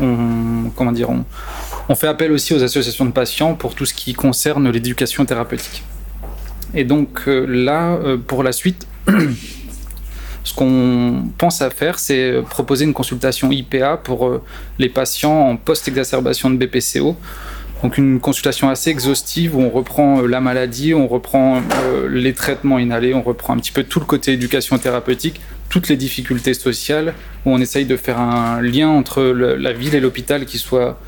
on, 0.00 0.70
comment 0.74 0.92
on, 1.06 1.24
on, 1.90 1.94
fait 1.94 2.06
appel 2.06 2.32
aussi 2.32 2.54
aux 2.54 2.62
associations 2.62 3.04
de 3.04 3.10
patients 3.10 3.54
pour 3.54 3.74
tout 3.74 3.84
ce 3.84 3.92
qui 3.92 4.14
concerne 4.14 4.70
l'éducation 4.70 5.26
thérapeutique. 5.26 5.82
Et 6.74 6.84
donc 6.84 7.26
là, 7.26 7.98
pour 8.26 8.42
la 8.42 8.52
suite, 8.52 8.86
ce 10.44 10.54
qu'on 10.54 11.28
pense 11.38 11.62
à 11.62 11.70
faire, 11.70 11.98
c'est 11.98 12.34
proposer 12.50 12.84
une 12.84 12.92
consultation 12.92 13.50
IPA 13.52 13.98
pour 13.98 14.26
euh, 14.26 14.42
les 14.78 14.88
patients 14.88 15.48
en 15.48 15.56
post-exacerbation 15.56 16.50
de 16.50 16.56
BPCO. 16.56 17.16
Donc 17.82 17.98
une 17.98 18.20
consultation 18.20 18.68
assez 18.68 18.90
exhaustive 18.90 19.56
où 19.56 19.60
on 19.60 19.70
reprend 19.70 20.20
euh, 20.20 20.26
la 20.26 20.40
maladie, 20.40 20.94
on 20.94 21.06
reprend 21.06 21.58
euh, 21.84 22.08
les 22.08 22.32
traitements 22.32 22.78
inhalés, 22.78 23.14
on 23.14 23.22
reprend 23.22 23.54
un 23.54 23.58
petit 23.58 23.72
peu 23.72 23.84
tout 23.84 24.00
le 24.00 24.04
côté 24.04 24.32
éducation 24.32 24.78
thérapeutique, 24.78 25.40
toutes 25.68 25.88
les 25.88 25.96
difficultés 25.96 26.54
sociales, 26.54 27.14
où 27.44 27.50
on 27.50 27.58
essaye 27.58 27.84
de 27.84 27.96
faire 27.96 28.18
un 28.18 28.60
lien 28.60 28.88
entre 28.88 29.22
la 29.22 29.72
ville 29.72 29.94
et 29.94 30.00
l'hôpital 30.00 30.44
qui 30.44 30.58
soit 30.58 30.98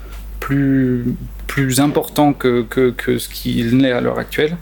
plus, 0.41 1.05
plus 1.47 1.81
important 1.81 2.33
que, 2.33 2.63
que, 2.63 2.91
que 2.91 3.19
ce 3.19 3.29
qu'il 3.29 3.77
n'est 3.77 3.93
à 3.93 4.01
l'heure 4.01 4.19
actuelle, 4.19 4.57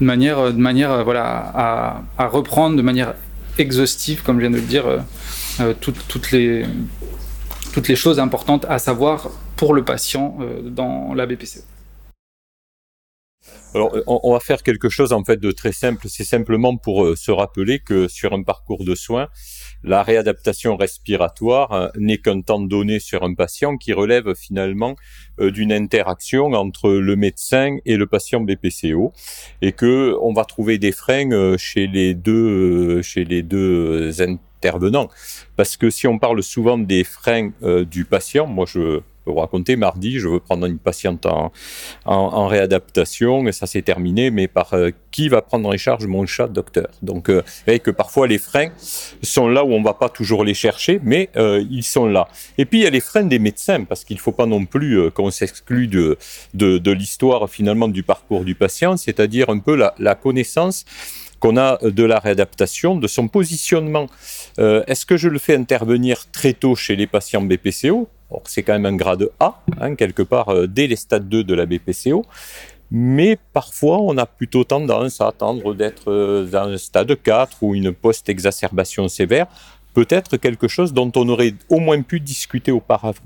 de 0.00 0.06
manière, 0.06 0.52
de 0.52 0.58
manière 0.58 1.02
voilà, 1.02 1.52
à, 1.54 2.02
à 2.18 2.26
reprendre 2.28 2.76
de 2.76 2.82
manière 2.82 3.14
exhaustive, 3.58 4.22
comme 4.22 4.36
je 4.36 4.42
viens 4.42 4.50
de 4.50 4.56
le 4.56 4.62
dire, 4.62 4.86
euh, 4.86 4.98
euh, 5.60 5.74
toutes, 5.80 6.32
les, 6.32 6.64
choses 7.96 8.18
importantes 8.18 8.64
à 8.68 8.78
savoir 8.78 9.30
pour 9.56 9.74
le 9.74 9.84
patient 9.84 10.38
dans 10.64 11.14
la 11.14 11.26
BPCE. 11.26 11.64
Alors, 13.74 13.94
on, 14.06 14.32
va 14.32 14.40
faire 14.40 14.62
quelque 14.62 14.88
chose 14.88 15.12
en 15.12 15.24
fait 15.24 15.36
de 15.36 15.52
très 15.52 15.72
simple. 15.72 16.06
C'est 16.08 16.24
simplement 16.24 16.76
pour 16.76 17.04
euh, 17.04 17.16
se 17.16 17.30
rappeler 17.30 17.80
que 17.80 18.08
sur 18.08 18.32
un 18.32 18.42
parcours 18.42 18.84
de 18.84 18.94
soins, 18.94 19.28
la 19.84 20.02
réadaptation 20.02 20.76
respiratoire 20.76 21.72
euh, 21.72 21.88
n'est 21.96 22.18
qu'un 22.18 22.40
temps 22.40 22.60
donné 22.60 22.98
sur 22.98 23.22
un 23.22 23.34
patient 23.34 23.76
qui 23.76 23.92
relève 23.92 24.34
finalement 24.34 24.96
euh, 25.40 25.50
d'une 25.50 25.72
interaction 25.72 26.46
entre 26.52 26.90
le 26.90 27.16
médecin 27.16 27.78
et 27.84 27.96
le 27.96 28.06
patient 28.06 28.40
BPCO, 28.40 29.12
et 29.62 29.72
que 29.72 30.16
on 30.20 30.32
va 30.32 30.44
trouver 30.44 30.78
des 30.78 30.92
freins 30.92 31.56
chez 31.56 31.86
les 31.86 32.14
deux 32.14 33.02
chez 33.02 33.24
les 33.24 33.42
deux 33.42 34.20
intervenants. 34.20 35.08
Parce 35.56 35.76
que 35.76 35.90
si 35.90 36.06
on 36.06 36.18
parle 36.18 36.42
souvent 36.42 36.78
des 36.78 37.04
freins 37.04 37.52
du 37.90 38.04
patient, 38.04 38.46
moi 38.46 38.66
je 38.66 39.00
vous 39.30 39.40
raconter, 39.40 39.76
mardi, 39.76 40.18
je 40.18 40.28
veux 40.28 40.40
prendre 40.40 40.66
une 40.66 40.78
patiente 40.78 41.26
en, 42.04 42.46
réadaptation, 42.46 43.46
et 43.46 43.52
ça 43.52 43.66
s'est 43.66 43.82
terminé, 43.82 44.30
mais 44.30 44.48
par 44.48 44.74
euh, 44.74 44.90
qui 45.10 45.28
va 45.28 45.42
prendre 45.42 45.68
en 45.68 45.76
charge 45.76 46.06
mon 46.06 46.26
chat 46.26 46.48
docteur? 46.48 46.88
Donc, 47.02 47.28
euh, 47.28 47.42
vous 47.44 47.64
voyez 47.66 47.80
que 47.80 47.90
parfois 47.90 48.26
les 48.26 48.38
freins 48.38 48.70
sont 49.22 49.48
là 49.48 49.64
où 49.64 49.72
on 49.72 49.82
va 49.82 49.94
pas 49.94 50.08
toujours 50.08 50.44
les 50.44 50.54
chercher, 50.54 51.00
mais 51.02 51.30
euh, 51.36 51.64
ils 51.70 51.82
sont 51.82 52.06
là. 52.06 52.28
Et 52.56 52.64
puis 52.64 52.80
il 52.80 52.82
y 52.84 52.86
a 52.86 52.90
les 52.90 53.00
freins 53.00 53.24
des 53.24 53.38
médecins, 53.38 53.84
parce 53.84 54.04
qu'il 54.04 54.18
faut 54.18 54.32
pas 54.32 54.46
non 54.46 54.64
plus 54.64 55.10
qu'on 55.12 55.30
s'exclue 55.30 55.88
de, 55.88 56.16
l'histoire 56.90 57.48
finalement 57.48 57.88
du 57.88 58.02
parcours 58.02 58.44
du 58.44 58.54
patient, 58.54 58.96
c'est-à-dire 58.96 59.50
un 59.50 59.58
peu 59.58 59.76
la, 59.76 60.14
connaissance 60.14 60.84
qu'on 61.40 61.56
a 61.56 61.78
de 61.82 62.04
la 62.04 62.18
réadaptation, 62.18 62.96
de 62.96 63.06
son 63.06 63.28
positionnement. 63.28 64.06
Euh, 64.58 64.82
Est-ce 64.86 65.06
que 65.06 65.16
je 65.16 65.28
le 65.28 65.38
fais 65.38 65.54
intervenir 65.54 66.30
très 66.30 66.52
tôt 66.52 66.74
chez 66.74 66.96
les 66.96 67.06
patients 67.06 67.42
BPCO 67.42 68.08
c'est 68.44 68.62
quand 68.62 68.74
même 68.74 68.86
un 68.86 68.96
grade 68.96 69.30
A, 69.40 69.60
hein, 69.80 69.94
quelque 69.94 70.22
part, 70.22 70.48
euh, 70.50 70.66
dès 70.66 70.86
les 70.86 70.96
stades 70.96 71.28
2 71.28 71.44
de 71.44 71.54
la 71.54 71.66
BPCO. 71.66 72.24
Mais 72.90 73.38
parfois, 73.52 74.00
on 74.00 74.16
a 74.16 74.24
plutôt 74.24 74.64
tendance 74.64 75.20
à 75.20 75.28
attendre 75.28 75.74
d'être 75.74 76.10
euh, 76.10 76.46
dans 76.46 76.68
un 76.68 76.78
stade 76.78 77.14
4 77.22 77.58
ou 77.62 77.74
une 77.74 77.92
post-exacerbation 77.92 79.08
sévère 79.08 79.46
peut-être 79.94 80.36
quelque 80.36 80.68
chose 80.68 80.92
dont 80.92 81.10
on 81.16 81.28
aurait 81.28 81.54
au 81.68 81.80
moins 81.80 82.02
pu 82.02 82.20
discuter 82.20 82.70
auparavant. 82.70 83.18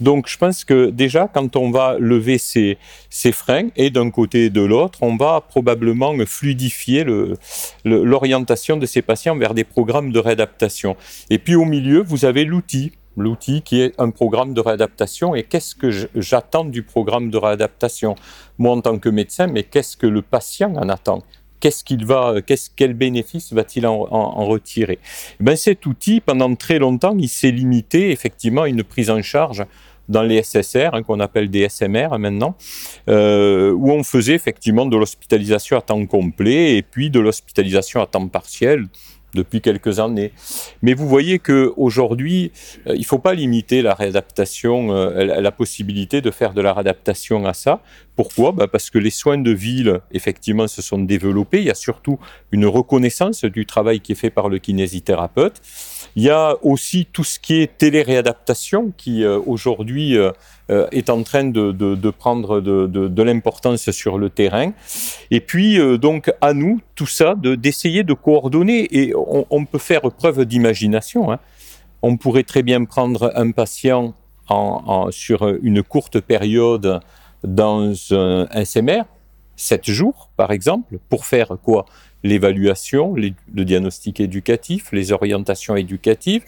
Donc 0.00 0.28
je 0.28 0.36
pense 0.36 0.64
que 0.64 0.90
déjà, 0.90 1.30
quand 1.32 1.54
on 1.54 1.70
va 1.70 1.98
lever 2.00 2.38
ces, 2.38 2.78
ces 3.10 3.30
freins, 3.30 3.68
et 3.76 3.90
d'un 3.90 4.10
côté 4.10 4.46
et 4.46 4.50
de 4.50 4.60
l'autre, 4.60 4.98
on 5.02 5.16
va 5.16 5.40
probablement 5.40 6.12
fluidifier 6.26 7.04
l'orientation 7.84 8.76
de 8.76 8.86
ces 8.86 9.02
patients 9.02 9.36
vers 9.36 9.54
des 9.54 9.62
programmes 9.62 10.10
de 10.10 10.18
réadaptation. 10.18 10.96
Et 11.30 11.38
puis 11.38 11.54
au 11.54 11.64
milieu, 11.64 12.02
vous 12.02 12.24
avez 12.24 12.44
l'outil 12.44 12.90
l'outil 13.16 13.62
qui 13.62 13.80
est 13.80 13.94
un 13.98 14.10
programme 14.10 14.54
de 14.54 14.60
réadaptation. 14.60 15.34
Et 15.34 15.42
qu'est-ce 15.42 15.74
que 15.74 15.90
j'attends 16.14 16.64
du 16.64 16.82
programme 16.82 17.30
de 17.30 17.38
réadaptation? 17.38 18.14
Moi, 18.58 18.72
en 18.72 18.80
tant 18.80 18.98
que 18.98 19.08
médecin, 19.08 19.46
mais 19.46 19.62
qu'est-ce 19.62 19.96
que 19.96 20.06
le 20.06 20.22
patient 20.22 20.74
en 20.76 20.88
attend? 20.88 21.22
Qu'est-ce 21.60 21.84
qu'il 21.84 22.04
va, 22.04 22.42
qu'est-ce, 22.46 22.68
quel 22.74 22.92
bénéfice 22.92 23.52
va-t-il 23.52 23.86
en, 23.86 24.44
retirer? 24.44 24.98
Ben 25.40 25.56
cet 25.56 25.86
outil, 25.86 26.20
pendant 26.20 26.54
très 26.54 26.78
longtemps, 26.78 27.16
il 27.18 27.28
s'est 27.28 27.50
limité 27.50 28.10
effectivement 28.10 28.62
à 28.62 28.68
une 28.68 28.84
prise 28.84 29.10
en 29.10 29.22
charge 29.22 29.64
dans 30.08 30.22
les 30.22 30.42
SSR, 30.42 30.90
hein, 30.92 31.02
qu'on 31.02 31.18
appelle 31.18 31.50
des 31.50 31.68
SMR 31.68 32.18
maintenant, 32.18 32.56
euh, 33.08 33.72
où 33.72 33.90
on 33.90 34.04
faisait 34.04 34.34
effectivement 34.34 34.86
de 34.86 34.96
l'hospitalisation 34.96 35.76
à 35.78 35.80
temps 35.80 36.04
complet 36.06 36.76
et 36.76 36.82
puis 36.82 37.10
de 37.10 37.18
l'hospitalisation 37.18 38.00
à 38.00 38.06
temps 38.06 38.28
partiel 38.28 38.86
depuis 39.36 39.60
quelques 39.60 40.00
années. 40.00 40.32
Mais 40.82 40.94
vous 40.94 41.08
voyez 41.08 41.38
que 41.38 41.72
aujourd'hui, 41.76 42.50
euh, 42.86 42.94
il 42.94 43.00
ne 43.00 43.04
faut 43.04 43.18
pas 43.18 43.34
limiter 43.34 43.82
la 43.82 43.94
réadaptation, 43.94 44.92
euh, 44.92 45.40
la 45.40 45.52
possibilité 45.52 46.20
de 46.20 46.30
faire 46.30 46.52
de 46.54 46.60
la 46.60 46.72
réadaptation 46.72 47.46
à 47.46 47.52
ça. 47.52 47.80
Pourquoi? 48.16 48.52
Bah 48.52 48.66
Parce 48.66 48.90
que 48.90 48.98
les 48.98 49.10
soins 49.10 49.38
de 49.38 49.50
ville, 49.50 50.00
effectivement, 50.10 50.66
se 50.66 50.82
sont 50.82 50.98
développés. 50.98 51.58
Il 51.58 51.66
y 51.66 51.70
a 51.70 51.74
surtout 51.74 52.18
une 52.50 52.66
reconnaissance 52.66 53.44
du 53.44 53.66
travail 53.66 54.00
qui 54.00 54.12
est 54.12 54.16
fait 54.16 54.30
par 54.30 54.48
le 54.48 54.58
kinésithérapeute. 54.58 55.60
Il 56.16 56.22
y 56.22 56.30
a 56.30 56.56
aussi 56.62 57.06
tout 57.12 57.24
ce 57.24 57.38
qui 57.38 57.60
est 57.60 57.76
téléréadaptation 57.76 58.90
qui 58.96 59.22
euh, 59.22 59.38
aujourd'hui 59.46 60.16
euh, 60.16 60.32
euh, 60.70 60.88
est 60.90 61.10
en 61.10 61.22
train 61.22 61.44
de, 61.44 62.10
prendre 62.10 62.62
de, 62.62 63.22
l'importance 63.22 63.90
sur 63.90 64.16
le 64.16 64.30
terrain. 64.30 64.72
Et 65.30 65.40
puis 65.40 65.78
donc 65.98 66.32
à 66.40 66.54
nous 66.54 66.80
tout 66.94 67.06
ça 67.06 67.34
d'essayer 67.36 68.02
de, 68.02 68.14
coordonner 68.14 68.88
et 68.98 69.12
on, 69.14 69.66
peut 69.66 69.78
faire 69.78 70.00
preuve 70.10 70.46
d'imagination. 70.46 71.30
Hein. 71.30 71.38
On 72.00 72.16
pourrait 72.16 72.44
très 72.44 72.62
bien 72.62 72.84
prendre 72.84 73.30
un 73.34 73.50
patient 73.50 74.14
en, 74.48 74.82
en, 74.86 75.10
sur 75.10 75.46
une 75.62 75.82
courte 75.82 76.20
période 76.20 77.00
dans 77.44 77.92
un 78.12 78.64
SMR, 78.64 79.02
7 79.56 79.84
jours 79.90 80.30
par 80.36 80.50
exemple, 80.50 80.98
pour 81.10 81.26
faire 81.26 81.58
quoi? 81.62 81.84
L'évaluation, 82.22 83.14
le 83.14 83.64
diagnostic 83.64 84.20
éducatif, 84.20 84.90
les 84.92 85.12
orientations 85.12 85.76
éducatives, 85.76 86.42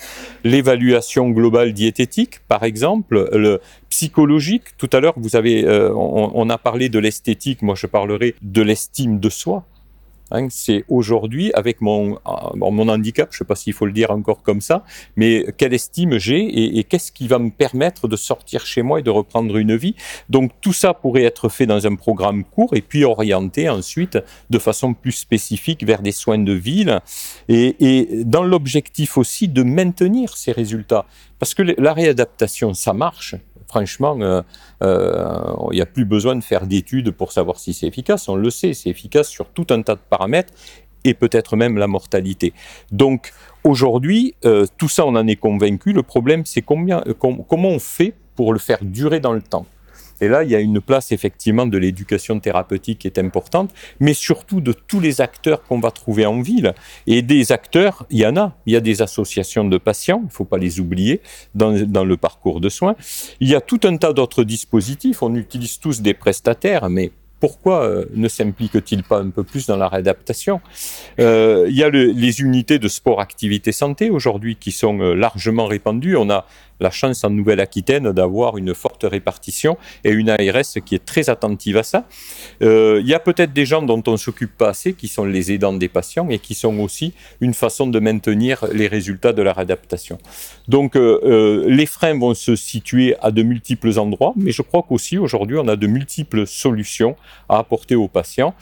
l'évaluation 0.45 1.31
globale 1.31 1.73
diététique, 1.73 2.41
par 2.49 2.65
exemple, 2.65 3.29
le 3.33 3.61
psychologique. 3.89 4.77
Tout 4.77 4.91
à 4.93 5.01
l'heure, 5.01 5.15
vous 5.17 5.37
avez, 5.37 5.65
euh, 5.65 5.93
on, 5.95 6.51
a 6.51 6.59
parlé 6.59 6.89
de 6.89 6.99
l'esthétique. 6.99 7.63
Moi, 7.63 7.75
je 7.75 7.87
parlerai 7.87 8.35
de 8.43 8.63
l'estime 8.63 9.21
de 9.21 9.29
soi. 9.29 9.65
Hein, 10.31 10.49
c'est 10.51 10.85
aujourd'hui, 10.89 11.51
avec 11.55 11.81
mon, 11.81 12.19
mon 12.55 12.89
handicap, 12.89 13.29
je 13.31 13.37
ne 13.37 13.39
sais 13.39 13.45
pas 13.45 13.55
s'il 13.55 13.73
faut 13.73 13.87
le 13.87 13.93
dire 13.93 14.11
encore 14.11 14.43
comme 14.43 14.61
ça, 14.61 14.85
mais 15.17 15.47
quelle 15.57 15.75
estime 15.75 16.19
j'ai 16.19 16.79
et, 16.79 16.85
qu'est-ce 16.85 17.13
qui 17.13 17.29
va 17.29 17.39
me 17.39 17.51
permettre 17.51 18.09
de 18.09 18.17
sortir 18.17 18.67
chez 18.67 18.83
moi 18.83 19.01
et 19.01 19.03
de 19.03 19.11
reprendre 19.11 19.57
une 19.57 19.77
vie? 19.77 19.95
Donc 20.29 20.53
tout 20.61 20.73
ça 20.73 20.95
pourrait 20.95 21.25
être 21.25 21.49
fait 21.49 21.67
dans 21.67 21.87
un 21.87 21.95
programme 21.95 22.45
court 22.45 22.75
et 22.75 22.83
puis 22.83 23.05
orienté 23.05 23.69
ensuite 23.69 24.19
de 24.51 24.59
façon 24.59 24.95
plus 24.95 25.13
spécifique 25.13 25.85
vers 25.85 26.03
des 26.03 26.13
soins 26.13 26.39
de 26.39 26.53
ville 26.53 27.01
et 27.49 28.09
dans 28.25 28.45
l'objectif 28.45 29.19
aussi 29.19 29.49
de 29.49 29.63
maintenir 29.63 30.37
ces 30.37 30.53
résultats. 30.53 31.07
Parce 31.39 31.55
que 31.55 31.63
la 31.63 31.93
réadaptation, 31.93 32.75
ça 32.75 32.93
marche 32.93 33.37
franchement, 33.69 34.19
euh, 34.21 34.43
euh, 34.83 35.55
il 35.71 35.77
n'y 35.77 35.81
a 35.81 35.87
plus 35.87 36.05
besoin 36.05 36.35
de 36.35 36.43
faire 36.43 36.67
d'études 36.67 37.11
pour 37.13 37.33
savoir 37.33 37.59
si 37.59 37.73
c'est 37.73 37.87
efficace. 37.87 38.29
On 38.29 38.35
le 38.37 38.51
sait, 38.51 38.75
c'est 38.75 38.91
efficace 38.91 39.29
sur 39.29 39.47
tout 39.51 39.67
un 39.71 39.83
tas 39.83 39.95
de 39.95 40.01
paramètres 40.11 40.53
et 41.05 41.15
peut-être 41.15 41.57
même 41.57 41.77
la 41.77 41.87
mortalité. 41.87 42.53
Donc 42.91 43.33
aujourd'hui, 43.63 44.35
euh, 44.45 44.67
tout 44.79 44.89
ça, 44.89 45.07
on 45.07 45.15
en 45.15 45.27
est 45.27 45.37
convaincu. 45.37 45.93
Le 45.93 46.03
problème, 46.03 46.45
c'est 46.45 46.63
combien, 46.63 47.03
comment 47.19 47.69
on 47.69 47.79
fait 47.79 48.15
pour 48.35 48.53
le 48.53 48.59
faire 48.59 48.79
durer 48.83 49.21
dans 49.21 49.33
le 49.33 49.43
temps? 49.43 49.67
Et 50.21 50.29
là, 50.29 50.43
il 50.45 50.51
y 50.51 50.55
a 50.55 50.61
une 50.61 50.81
place 50.81 51.13
effectivement 51.13 51.67
de 51.67 51.79
l'éducation 51.79 52.41
thérapeutique 52.41 53.01
qui 53.01 53.07
est 53.07 53.19
importante, 53.19 53.71
mais 54.01 54.15
surtout 54.15 54.61
de 54.61 54.73
tous 54.73 55.01
les 55.01 55.21
acteurs 55.21 55.63
qu'on 55.63 55.81
va 55.81 55.91
trouver 55.91 56.27
en 56.27 56.41
ville. 56.41 56.75
Et 57.07 57.23
des 57.23 57.53
acteurs, 57.53 58.07
il 58.11 58.19
y 58.19 58.27
en 58.27 58.37
a. 58.37 58.57
Il 58.67 58.73
y 58.73 58.77
a 58.77 58.81
des 58.81 59.03
associations 59.03 59.65
de 59.65 59.79
patients, 59.79 60.21
il 60.23 60.27
ne 60.27 60.31
faut 60.33 60.45
pas 60.45 60.59
les 60.59 60.81
oublier 60.81 61.21
dans, 61.55 61.73
dans, 61.87 62.05
le 62.05 62.17
parcours 62.17 62.61
de 62.61 62.69
soins. 62.69 62.97
Il 63.41 63.49
y 63.49 63.55
a 63.55 63.61
tout 63.61 63.81
un 63.85 63.97
tas 63.97 64.13
d'autres 64.13 64.45
dispositifs. 64.45 65.23
On 65.23 65.35
utilise 65.35 65.79
tous 65.79 66.01
des 66.01 66.15
prestataires, 66.15 66.89
mais 66.89 67.13
pourquoi 67.41 67.85
euh, 67.85 68.07
ne 68.15 68.29
s'implique-t-il 68.29 69.03
pas 69.05 69.21
un 69.21 69.31
peu 69.31 69.45
plus 69.45 69.67
dans 69.67 69.77
la 69.77 69.89
réadaptation? 69.89 70.61
Euh, 71.21 71.67
Il 71.69 71.77
y 71.77 71.85
a 71.85 71.89
le, 71.89 72.07
les 72.07 72.41
unités 72.41 72.79
de 72.79 72.89
sport 72.89 73.21
activité 73.21 73.73
santé 73.73 74.11
aujourd'hui 74.11 74.57
qui 74.57 74.73
sont 74.73 74.99
euh, 75.01 75.15
largement 75.15 75.67
répandues. 75.67 76.17
On 76.17 76.31
a 76.31 76.47
la 76.81 76.91
chance 76.91 77.25
en 77.25 77.31
Nouvelle-Aquitaine 77.31 78.13
d'avoir 78.13 78.59
une 78.59 78.75
forte 78.75 79.05
répartition 79.05 79.77
et 80.05 80.11
une 80.11 80.31
ARS 80.31 80.75
qui 80.85 80.95
est 80.95 81.05
très 81.05 81.31
attentive 81.31 81.77
à 81.77 81.83
ça. 81.83 82.07
Euh, 82.63 83.01
il 83.01 83.09
y 83.09 83.15
a 83.15 83.19
peut-être 83.19 83.53
des 83.53 83.67
gens 83.67 83.83
dont 83.83 84.03
on 84.07 84.13
ne 84.13 84.17
s'occupe 84.17 84.57
pas 84.57 84.71
assez, 84.71 84.93
qui 84.93 85.09
sont 85.09 85.25
les 85.25 85.53
aidants 85.53 85.73
des 85.73 85.89
patients 85.89 86.29
et 86.29 86.39
qui 86.39 86.55
sont 86.55 86.79
aussi 86.79 87.13
une 87.41 87.55
façon 87.55 87.87
de 87.87 87.99
maintenir 87.99 88.65
les 88.73 88.87
résultats 88.87 89.33
de 89.33 89.43
la 89.43 89.53
réadaptation. 89.53 90.19
Donc 90.69 90.97
euh, 90.97 91.21
euh, 91.25 91.65
les 91.69 91.87
freins 91.87 92.19
vont 92.19 92.35
se 92.35 92.57
situer 92.57 93.17
à 93.21 93.31
de 93.31 93.43
multiples 93.43 93.99
endroits, 93.99 94.35
mais 94.37 94.53
je 94.53 94.63
crois 94.63 94.85
qu'aussi 94.87 95.19
aujourd'hui 95.19 95.57
on 95.59 95.69
a 95.69 95.77
de 95.77 95.87
multiples 95.87 96.47
solutions 96.47 97.17
à 97.49 97.59
apporter 97.59 97.95
aux 97.95 98.09
patients 98.09 98.55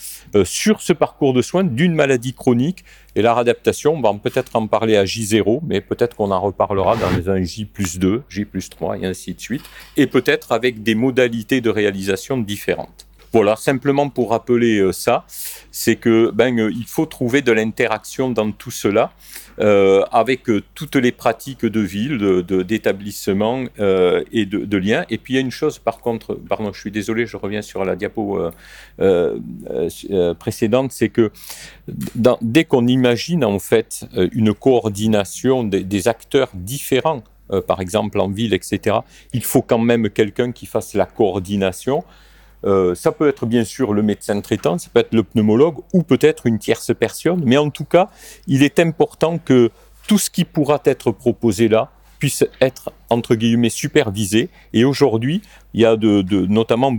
sur 0.44 0.80
ce 0.80 0.92
parcours 0.92 1.32
de 1.32 1.42
soins 1.42 1.64
d'une 1.64 1.94
maladie 1.94 2.34
chronique 2.34 2.84
et 3.16 3.22
la 3.22 3.32
réadaptation, 3.34 3.94
on 3.94 4.00
va 4.02 4.12
peut-être 4.12 4.54
en 4.56 4.66
parler 4.66 4.96
à 4.96 5.04
J0, 5.04 5.60
mais 5.66 5.80
peut-être 5.80 6.14
qu'on 6.16 6.30
en 6.30 6.40
reparlera 6.40 6.96
dans 6.96 7.30
un 7.30 7.42
J 7.42 7.64
plus 7.64 7.98
2, 7.98 8.22
J 8.28 8.44
plus 8.44 8.68
3 8.68 8.98
et 8.98 9.06
ainsi 9.06 9.32
de 9.32 9.40
suite, 9.40 9.64
et 9.96 10.06
peut-être 10.06 10.52
avec 10.52 10.82
des 10.82 10.94
modalités 10.94 11.62
de 11.62 11.70
réalisation 11.70 12.36
différentes. 12.36 13.05
Voilà, 13.36 13.54
simplement 13.56 14.08
pour 14.08 14.30
rappeler 14.30 14.78
euh, 14.78 14.92
ça, 14.92 15.26
c'est 15.70 15.96
que 15.96 16.30
ben, 16.32 16.58
euh, 16.58 16.70
il 16.74 16.86
faut 16.86 17.04
trouver 17.04 17.42
de 17.42 17.52
l'interaction 17.52 18.30
dans 18.30 18.50
tout 18.50 18.70
cela. 18.70 19.12
Euh, 19.58 20.04
avec 20.12 20.42
toutes 20.74 20.96
les 20.96 21.12
pratiques 21.12 21.64
de 21.64 21.80
ville, 21.80 22.42
d'établissement 22.42 23.62
de, 23.62 23.70
euh, 23.80 24.22
et 24.30 24.44
de, 24.44 24.58
de 24.66 24.76
liens. 24.76 25.06
Et 25.08 25.16
puis 25.16 25.32
il 25.32 25.36
y 25.36 25.38
a 25.38 25.40
une 25.40 25.50
chose, 25.50 25.78
par 25.78 26.00
contre, 26.00 26.34
pardon, 26.34 26.74
je 26.74 26.80
suis 26.80 26.90
désolé, 26.90 27.24
je 27.24 27.38
reviens 27.38 27.62
sur 27.62 27.82
la 27.82 27.96
diapo 27.96 28.38
précédente, 30.38 30.92
c'est 30.92 31.08
que 31.08 31.30
dès 32.42 32.64
qu'on 32.64 32.86
imagine 32.86 33.46
en 33.46 33.58
fait 33.58 34.04
une 34.32 34.52
coordination 34.52 35.64
des, 35.64 36.08
acteurs 36.08 36.50
différents 36.52 37.22
par 37.66 37.80
exemple 37.80 38.20
en 38.20 38.28
ville, 38.28 38.52
etc., 38.52 38.98
il 39.32 39.42
faut 39.42 39.62
quand 39.62 39.78
même 39.78 40.10
quelqu'un 40.10 40.52
qui 40.52 40.66
fasse 40.66 40.92
la 40.92 41.06
coordination. 41.06 42.04
Euh, 42.64 42.94
ça 42.94 43.12
peut 43.12 43.28
être 43.28 43.46
bien 43.46 43.64
sûr 43.64 43.92
le 43.92 44.02
médecin 44.02 44.40
traitant, 44.40 44.78
ça 44.78 44.88
peut 44.92 45.00
être 45.00 45.14
le 45.14 45.22
pneumologue 45.22 45.78
ou 45.92 46.02
peut-être 46.02 46.46
une 46.46 46.58
tierce 46.58 46.92
personne, 46.98 47.42
mais 47.44 47.56
en 47.56 47.70
tout 47.70 47.84
cas, 47.84 48.08
il 48.46 48.62
est 48.62 48.80
important 48.80 49.38
que 49.38 49.70
tout 50.08 50.18
ce 50.18 50.30
qui 50.30 50.44
pourra 50.44 50.80
être 50.84 51.10
proposé 51.10 51.68
là 51.68 51.90
puisse 52.18 52.44
être 52.60 52.92
entre 53.10 53.34
guillemets 53.34 53.68
supervisé. 53.68 54.48
Et 54.72 54.84
aujourd'hui, 54.84 55.42
il 55.74 55.82
y 55.82 55.84
a 55.84 55.96
notamment 55.96 56.96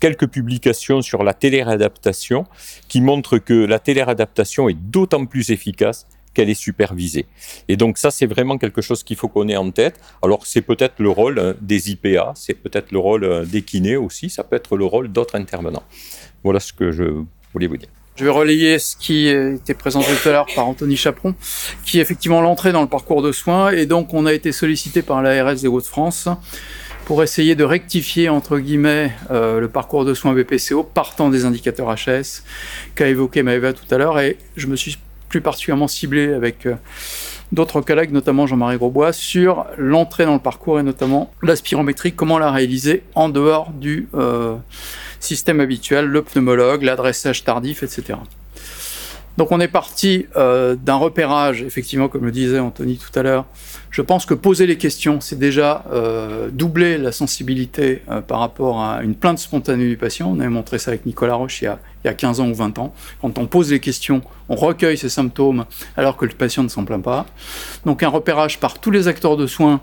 quelques 0.00 0.28
publications 0.28 1.00
sur 1.00 1.24
la 1.24 1.32
téléréadaptation 1.32 2.46
qui 2.88 3.00
montrent 3.00 3.38
que 3.38 3.54
la 3.54 3.78
téléréadaptation 3.78 4.68
est 4.68 4.78
d'autant 4.78 5.24
plus 5.24 5.50
efficace 5.50 6.06
qu'elle 6.34 6.50
est 6.50 6.54
supervisée. 6.54 7.26
Et 7.68 7.76
donc 7.76 7.98
ça, 7.98 8.10
c'est 8.10 8.26
vraiment 8.26 8.58
quelque 8.58 8.80
chose 8.80 9.02
qu'il 9.02 9.16
faut 9.16 9.28
qu'on 9.28 9.48
ait 9.48 9.56
en 9.56 9.70
tête. 9.70 10.00
Alors 10.22 10.46
c'est 10.46 10.62
peut-être 10.62 10.94
le 10.98 11.10
rôle 11.10 11.38
euh, 11.38 11.54
des 11.60 11.90
IPA, 11.90 12.32
c'est 12.34 12.54
peut-être 12.54 12.92
le 12.92 12.98
rôle 12.98 13.24
euh, 13.24 13.44
des 13.44 13.62
kinés 13.62 13.96
aussi, 13.96 14.30
ça 14.30 14.44
peut 14.44 14.56
être 14.56 14.76
le 14.76 14.84
rôle 14.84 15.08
d'autres 15.08 15.36
intervenants. 15.36 15.84
Voilà 16.44 16.60
ce 16.60 16.72
que 16.72 16.92
je 16.92 17.04
voulais 17.52 17.66
vous 17.66 17.76
dire. 17.76 17.88
Je 18.16 18.24
vais 18.24 18.30
relayer 18.30 18.78
ce 18.78 18.96
qui 18.96 19.28
était 19.28 19.72
présenté 19.72 20.08
tout 20.20 20.28
à 20.28 20.32
l'heure 20.32 20.46
par 20.54 20.68
Anthony 20.68 20.94
Chaperon, 20.94 21.34
qui 21.86 21.98
est 21.98 22.02
effectivement 22.02 22.42
l'entrée 22.42 22.70
dans 22.70 22.82
le 22.82 22.88
parcours 22.88 23.22
de 23.22 23.32
soins. 23.32 23.70
Et 23.70 23.86
donc, 23.86 24.12
on 24.12 24.26
a 24.26 24.34
été 24.34 24.52
sollicité 24.52 25.00
par 25.00 25.22
l'ARS 25.22 25.54
des 25.54 25.68
Hauts-de-France 25.68 26.28
pour 27.06 27.22
essayer 27.22 27.54
de 27.54 27.64
rectifier, 27.64 28.28
entre 28.28 28.58
guillemets, 28.58 29.12
euh, 29.30 29.58
le 29.58 29.68
parcours 29.68 30.04
de 30.04 30.12
soins 30.12 30.34
BPCO 30.34 30.84
partant 30.84 31.30
des 31.30 31.44
indicateurs 31.44 31.92
HS 31.94 32.42
qu'a 32.94 33.08
évoqué 33.08 33.42
Maëva 33.42 33.72
tout 33.72 33.86
à 33.90 33.96
l'heure. 33.96 34.20
Et 34.20 34.36
je 34.56 34.66
me 34.66 34.76
suis 34.76 34.98
plus 35.30 35.40
particulièrement 35.40 35.88
ciblé 35.88 36.34
avec 36.34 36.66
euh, 36.66 36.74
d'autres 37.52 37.80
collègues, 37.80 38.12
notamment 38.12 38.46
Jean-Marie 38.46 38.76
Grosbois, 38.76 39.14
sur 39.14 39.64
l'entrée 39.78 40.26
dans 40.26 40.34
le 40.34 40.40
parcours 40.40 40.78
et 40.78 40.82
notamment 40.82 41.32
la 41.42 41.56
spirométrie, 41.56 42.12
comment 42.12 42.38
la 42.38 42.50
réaliser 42.50 43.04
en 43.14 43.30
dehors 43.30 43.70
du 43.70 44.08
euh, 44.14 44.56
système 45.20 45.60
habituel, 45.60 46.04
le 46.06 46.22
pneumologue, 46.22 46.82
l'adressage 46.82 47.44
tardif, 47.44 47.82
etc. 47.82 48.18
Donc 49.38 49.52
on 49.52 49.60
est 49.60 49.68
parti 49.68 50.26
euh, 50.36 50.74
d'un 50.74 50.96
repérage, 50.96 51.62
effectivement, 51.62 52.08
comme 52.08 52.24
le 52.24 52.32
disait 52.32 52.58
Anthony 52.58 52.98
tout 52.98 53.16
à 53.18 53.22
l'heure. 53.22 53.46
Je 53.90 54.02
pense 54.02 54.24
que 54.24 54.34
poser 54.34 54.66
les 54.66 54.78
questions, 54.78 55.20
c'est 55.20 55.38
déjà 55.38 55.84
euh, 55.90 56.48
doubler 56.52 56.96
la 56.96 57.10
sensibilité 57.10 58.02
euh, 58.08 58.20
par 58.20 58.38
rapport 58.38 58.80
à 58.80 59.02
une 59.02 59.16
plainte 59.16 59.40
spontanée 59.40 59.88
du 59.88 59.96
patient. 59.96 60.30
On 60.30 60.38
avait 60.38 60.48
montré 60.48 60.78
ça 60.78 60.92
avec 60.92 61.06
Nicolas 61.06 61.34
Roche 61.34 61.62
il 61.62 61.64
y, 61.64 61.68
a, 61.68 61.80
il 62.04 62.06
y 62.06 62.10
a 62.10 62.14
15 62.14 62.38
ans 62.38 62.48
ou 62.48 62.54
20 62.54 62.78
ans. 62.78 62.94
Quand 63.20 63.36
on 63.38 63.46
pose 63.46 63.72
les 63.72 63.80
questions, 63.80 64.22
on 64.48 64.54
recueille 64.54 64.96
ses 64.96 65.08
symptômes 65.08 65.64
alors 65.96 66.16
que 66.16 66.24
le 66.24 66.30
patient 66.30 66.62
ne 66.62 66.68
s'en 66.68 66.84
plaint 66.84 67.02
pas. 67.02 67.26
Donc 67.84 68.04
un 68.04 68.08
repérage 68.08 68.60
par 68.60 68.78
tous 68.78 68.92
les 68.92 69.08
acteurs 69.08 69.36
de 69.36 69.48
soins 69.48 69.80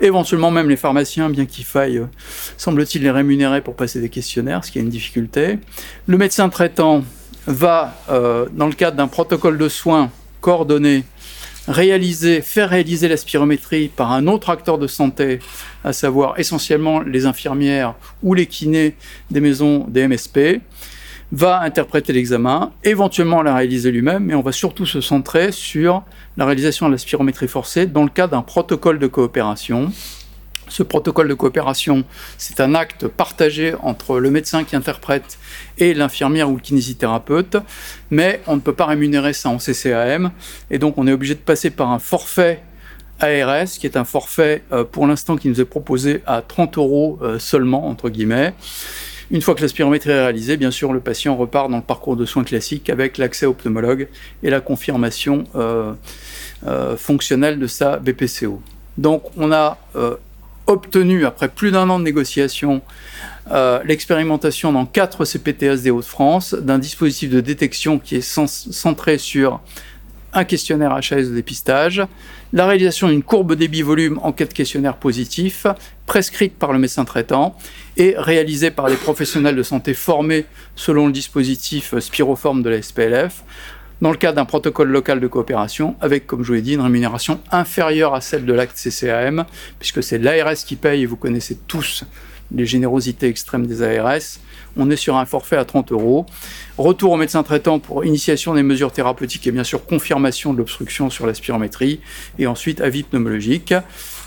éventuellement 0.00 0.50
même 0.50 0.68
les 0.68 0.76
pharmaciens, 0.76 1.28
bien 1.30 1.46
qu'il 1.46 1.64
faille, 1.64 1.98
euh, 1.98 2.06
semble-t-il, 2.56 3.02
les 3.02 3.10
rémunérer 3.10 3.60
pour 3.60 3.76
passer 3.76 4.00
des 4.00 4.10
questionnaires, 4.10 4.64
ce 4.64 4.70
qui 4.70 4.78
est 4.78 4.82
une 4.82 4.90
difficulté. 4.90 5.58
Le 6.06 6.16
médecin 6.16 6.48
traitant 6.48 7.02
va, 7.46 7.94
dans 8.08 8.66
le 8.66 8.72
cadre 8.72 8.96
d'un 8.96 9.06
protocole 9.06 9.56
de 9.56 9.68
soins 9.68 10.10
coordonné, 10.40 11.04
réaliser, 11.68 12.40
faire 12.40 12.70
réaliser 12.70 13.08
la 13.08 13.16
spirométrie 13.16 13.88
par 13.88 14.12
un 14.12 14.26
autre 14.26 14.50
acteur 14.50 14.78
de 14.78 14.86
santé, 14.86 15.40
à 15.84 15.92
savoir 15.92 16.38
essentiellement 16.38 17.00
les 17.00 17.26
infirmières 17.26 17.94
ou 18.22 18.34
les 18.34 18.46
kinés 18.46 18.94
des 19.30 19.40
maisons 19.40 19.86
des 19.88 20.06
MSP 20.08 20.60
va 21.32 21.60
interpréter 21.60 22.12
l'examen, 22.12 22.72
éventuellement 22.84 23.42
la 23.42 23.56
réaliser 23.56 23.90
lui-même, 23.90 24.24
mais 24.24 24.34
on 24.34 24.42
va 24.42 24.52
surtout 24.52 24.86
se 24.86 25.00
centrer 25.00 25.50
sur 25.50 26.04
la 26.36 26.44
réalisation 26.44 26.86
de 26.86 26.92
la 26.92 26.98
spirométrie 26.98 27.48
forcée 27.48 27.86
dans 27.86 28.04
le 28.04 28.10
cadre 28.10 28.32
d'un 28.32 28.42
protocole 28.42 28.98
de 28.98 29.06
coopération. 29.06 29.90
Ce 30.68 30.82
protocole 30.82 31.28
de 31.28 31.34
coopération, 31.34 32.04
c'est 32.38 32.60
un 32.60 32.74
acte 32.74 33.06
partagé 33.06 33.74
entre 33.82 34.18
le 34.18 34.30
médecin 34.30 34.64
qui 34.64 34.74
interprète 34.74 35.38
et 35.78 35.94
l'infirmière 35.94 36.50
ou 36.50 36.56
le 36.56 36.60
kinésithérapeute, 36.60 37.56
mais 38.10 38.40
on 38.46 38.56
ne 38.56 38.60
peut 38.60 38.72
pas 38.72 38.86
rémunérer 38.86 39.32
ça 39.32 39.48
en 39.48 39.58
CCAM, 39.58 40.32
et 40.70 40.78
donc 40.78 40.98
on 40.98 41.06
est 41.06 41.12
obligé 41.12 41.34
de 41.34 41.40
passer 41.40 41.70
par 41.70 41.92
un 41.92 42.00
forfait 42.00 42.62
ARS, 43.20 43.68
qui 43.78 43.86
est 43.86 43.96
un 43.96 44.04
forfait 44.04 44.62
euh, 44.72 44.84
pour 44.84 45.06
l'instant 45.06 45.36
qui 45.36 45.48
nous 45.48 45.60
est 45.60 45.64
proposé 45.66 46.22
à 46.26 46.42
30 46.42 46.78
euros 46.78 47.18
euh, 47.22 47.38
seulement, 47.38 47.88
entre 47.88 48.10
guillemets. 48.10 48.52
Une 49.30 49.42
fois 49.42 49.54
que 49.54 49.62
la 49.62 49.68
spirométrie 49.68 50.10
est 50.10 50.20
réalisée, 50.20 50.56
bien 50.56 50.70
sûr, 50.70 50.92
le 50.92 51.00
patient 51.00 51.36
repart 51.36 51.70
dans 51.70 51.78
le 51.78 51.82
parcours 51.82 52.16
de 52.16 52.24
soins 52.24 52.44
classique 52.44 52.90
avec 52.90 53.18
l'accès 53.18 53.46
au 53.46 53.54
pneumologue 53.54 54.08
et 54.42 54.50
la 54.50 54.60
confirmation 54.60 55.44
euh, 55.56 55.94
fonctionnelle 56.96 57.58
de 57.58 57.66
sa 57.66 57.96
BPCO. 57.96 58.60
Donc, 58.98 59.24
on 59.36 59.52
a 59.52 59.78
obtenu, 60.66 61.26
après 61.26 61.48
plus 61.48 61.70
d'un 61.70 61.88
an 61.90 61.98
de 61.98 62.04
négociation, 62.04 62.82
l'expérimentation 63.84 64.72
dans 64.72 64.86
quatre 64.86 65.24
CPTS 65.24 65.82
des 65.82 65.90
Hauts-de-France 65.90 66.54
d'un 66.54 66.78
dispositif 66.78 67.30
de 67.30 67.40
détection 67.40 67.98
qui 67.98 68.16
est 68.16 68.20
centré 68.20 69.18
sur 69.18 69.60
un 70.32 70.44
questionnaire 70.44 70.92
HAS 70.92 71.30
de 71.30 71.34
dépistage, 71.34 72.02
la 72.52 72.66
réalisation 72.66 73.08
d'une 73.08 73.22
courbe 73.22 73.54
débit-volume 73.54 74.20
en 74.22 74.32
cas 74.32 74.44
de 74.44 74.52
questionnaire 74.52 74.96
positif, 74.96 75.66
prescrite 76.04 76.58
par 76.58 76.72
le 76.72 76.78
médecin 76.78 77.04
traitant 77.04 77.56
et 77.96 78.14
réalisée 78.18 78.70
par 78.70 78.88
les 78.88 78.96
professionnels 78.96 79.56
de 79.56 79.62
santé 79.62 79.94
formés 79.94 80.44
selon 80.74 81.06
le 81.06 81.12
dispositif 81.12 81.98
spiroforme 81.98 82.62
de 82.62 82.70
la 82.70 82.82
SPLF, 82.82 83.44
dans 84.00 84.10
le 84.10 84.16
cadre 84.16 84.36
d'un 84.36 84.44
protocole 84.44 84.88
local 84.88 85.20
de 85.20 85.26
coopération, 85.26 85.96
avec, 86.00 86.26
comme 86.26 86.42
je 86.42 86.48
vous 86.48 86.54
l'ai 86.54 86.62
dit, 86.62 86.74
une 86.74 86.80
rémunération 86.80 87.40
inférieure 87.50 88.14
à 88.14 88.20
celle 88.20 88.44
de 88.44 88.52
l'acte 88.52 88.76
CCAM, 88.76 89.46
puisque 89.78 90.02
c'est 90.02 90.18
l'ARS 90.18 90.54
qui 90.54 90.76
paye, 90.76 91.02
et 91.02 91.06
vous 91.06 91.16
connaissez 91.16 91.56
tous 91.66 92.04
les 92.54 92.66
générosités 92.66 93.28
extrêmes 93.28 93.66
des 93.66 93.82
ARS. 93.82 94.38
On 94.76 94.90
est 94.90 94.96
sur 94.96 95.16
un 95.16 95.24
forfait 95.24 95.56
à 95.56 95.64
30 95.64 95.92
euros. 95.92 96.26
Retour 96.78 97.12
au 97.12 97.16
médecin 97.16 97.42
traitant 97.42 97.78
pour 97.78 98.04
initiation 98.04 98.54
des 98.54 98.62
mesures 98.62 98.92
thérapeutiques 98.92 99.46
et 99.46 99.50
bien 99.50 99.64
sûr 99.64 99.84
confirmation 99.84 100.52
de 100.52 100.58
l'obstruction 100.58 101.10
sur 101.10 101.26
la 101.26 101.34
spirométrie. 101.34 102.00
Et 102.38 102.46
ensuite 102.46 102.80
avis 102.80 103.02
pneumologique. 103.02 103.74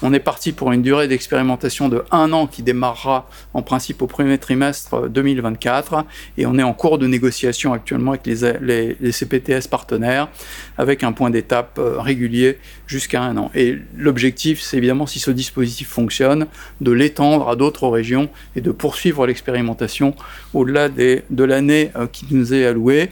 On 0.02 0.14
est 0.14 0.20
parti 0.20 0.54
pour 0.54 0.72
une 0.72 0.82
durée 0.82 1.10
d'expérimentation 1.10 1.90
de 1.90 2.04
un 2.12 2.32
an 2.32 2.48
qui 2.48 2.64
démarrera 2.64 3.30
en 3.54 3.62
principe 3.62 4.02
au 4.02 4.08
premier 4.08 4.38
trimestre 4.38 5.10
2024 5.10 6.06
et 6.38 6.46
on 6.46 6.58
est 6.58 6.64
en 6.64 6.74
cours 6.74 6.98
de 6.98 7.06
négociation 7.06 7.74
actuellement 7.74 8.12
avec 8.12 8.26
les, 8.26 8.96
les, 9.00 9.12
CPTS 9.12 9.68
partenaires 9.70 10.30
avec 10.78 11.04
un 11.04 11.12
point 11.12 11.30
d'étape 11.30 11.80
euh, 11.80 12.00
régulier 12.00 12.60
jusqu'à 12.88 13.22
un 13.22 13.36
an. 13.36 13.52
Et 13.56 13.78
l'objectif, 13.98 14.62
c'est 14.62 14.78
évidemment, 14.78 15.06
si 15.06 15.20
ce 15.20 15.32
dispositif 15.32 15.90
fonctionne, 15.90 16.48
de 16.80 16.92
l'étendre 16.92 17.50
à 17.50 17.58
d'autres 17.58 17.90
régions 17.90 18.30
et 18.56 18.62
de 18.62 18.72
poursuivre 18.72 19.28
l'expérimentation 19.28 20.16
au-delà 20.54 20.88
de 20.88 21.44
l'année 21.44 21.92
euh, 21.98 22.08
qui 22.08 22.26
nous 22.32 22.54
est 22.54 22.66
allouée. 22.66 23.10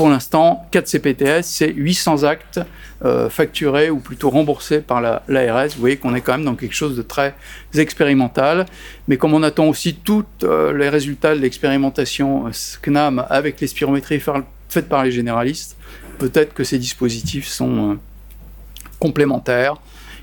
Pour 0.00 0.08
l'instant, 0.08 0.66
4 0.70 0.88
CPTS, 0.88 1.42
c'est 1.42 1.74
800 1.74 2.22
actes 2.22 2.58
euh, 3.04 3.28
facturés 3.28 3.90
ou 3.90 3.98
plutôt 3.98 4.30
remboursés 4.30 4.80
par 4.80 5.02
l'ARS. 5.02 5.74
Vous 5.74 5.80
voyez 5.80 5.98
qu'on 5.98 6.14
est 6.14 6.22
quand 6.22 6.32
même 6.32 6.46
dans 6.46 6.54
quelque 6.54 6.74
chose 6.74 6.96
de 6.96 7.02
très 7.02 7.34
expérimental. 7.74 8.64
Mais 9.08 9.18
comme 9.18 9.34
on 9.34 9.42
attend 9.42 9.66
aussi 9.66 9.96
tous 9.96 10.24
euh, 10.42 10.72
les 10.72 10.88
résultats 10.88 11.34
de 11.34 11.40
l'expérimentation 11.40 12.46
euh, 12.46 12.50
CNAM 12.80 13.26
avec 13.28 13.60
les 13.60 13.66
spirométries 13.66 14.22
faites 14.70 14.88
par 14.88 15.04
les 15.04 15.12
généralistes, 15.12 15.76
peut-être 16.18 16.54
que 16.54 16.64
ces 16.64 16.78
dispositifs 16.78 17.46
sont 17.46 17.98
complémentaires. 19.00 19.74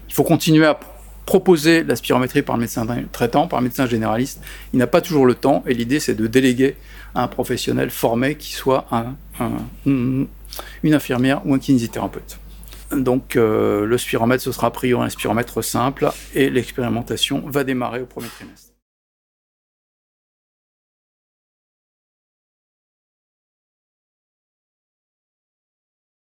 Il 0.09 0.15
faut 0.15 0.23
continuer 0.23 0.65
à 0.65 0.79
proposer 1.27 1.83
la 1.83 1.95
spirométrie 1.95 2.41
par 2.41 2.55
le 2.55 2.61
médecin 2.61 2.87
traitant, 3.11 3.47
par 3.47 3.59
le 3.59 3.65
médecin 3.65 3.85
généraliste. 3.85 4.41
Il 4.73 4.79
n'a 4.79 4.87
pas 4.87 5.01
toujours 5.01 5.27
le 5.27 5.35
temps 5.35 5.61
et 5.67 5.75
l'idée 5.75 5.99
c'est 5.99 6.15
de 6.15 6.25
déléguer 6.25 6.77
à 7.13 7.21
un 7.21 7.27
professionnel 7.27 7.91
formé 7.91 8.35
qui 8.35 8.53
soit 8.53 8.87
une 9.85 10.27
infirmière 10.83 11.41
ou 11.45 11.53
un 11.53 11.59
kinésithérapeute. 11.59 12.39
Donc 12.91 13.35
euh, 13.35 13.85
le 13.85 13.97
spiromètre, 13.97 14.41
ce 14.41 14.53
sera 14.53 14.67
a 14.67 14.71
priori 14.71 15.05
un 15.05 15.09
spiromètre 15.09 15.61
simple 15.61 16.09
et 16.33 16.49
l'expérimentation 16.49 17.43
va 17.45 17.65
démarrer 17.65 18.01
au 18.01 18.05
premier 18.05 18.29
trimestre. 18.29 18.76